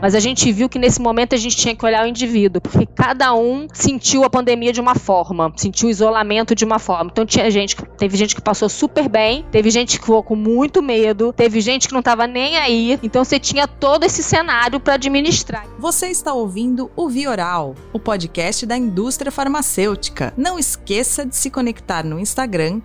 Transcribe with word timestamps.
Mas 0.00 0.14
a 0.14 0.20
gente 0.20 0.50
viu 0.52 0.68
que 0.68 0.78
nesse 0.78 1.00
momento 1.00 1.34
a 1.34 1.38
gente 1.38 1.56
tinha 1.56 1.74
que 1.74 1.84
olhar 1.84 2.04
o 2.04 2.08
indivíduo, 2.08 2.60
porque 2.60 2.86
cada 2.86 3.34
um 3.34 3.66
sentiu 3.72 4.24
a 4.24 4.30
pandemia 4.30 4.72
de 4.72 4.80
uma 4.80 4.94
forma, 4.94 5.52
sentiu 5.56 5.88
o 5.88 5.90
isolamento 5.90 6.54
de 6.54 6.64
uma 6.64 6.78
forma. 6.78 7.10
Então 7.10 7.26
tinha 7.26 7.50
gente 7.50 7.76
teve 7.96 8.16
gente 8.16 8.34
que 8.34 8.40
passou 8.40 8.68
super 8.68 9.08
bem, 9.08 9.44
teve 9.50 9.70
gente 9.70 9.98
que 9.98 10.04
ficou 10.04 10.22
com 10.22 10.36
muito 10.36 10.82
medo, 10.82 11.32
teve 11.32 11.60
gente 11.60 11.88
que 11.88 11.92
não 11.92 12.00
estava 12.00 12.26
nem 12.26 12.56
aí. 12.56 12.98
Então 13.02 13.24
você 13.24 13.38
tinha 13.38 13.66
todo 13.66 14.04
esse 14.04 14.22
cenário 14.22 14.78
para 14.78 14.94
administrar. 14.94 15.66
Você 15.78 16.08
está 16.08 16.32
ouvindo 16.32 16.90
o 16.94 17.08
Vioral, 17.08 17.74
o 17.92 17.98
podcast 17.98 18.64
da 18.64 18.76
indústria 18.76 19.32
farmacêutica. 19.32 20.32
Não 20.36 20.58
esqueça 20.58 21.26
de 21.26 21.36
se 21.36 21.50
conectar 21.50 22.04
no 22.04 22.18
Instagram 22.18 22.80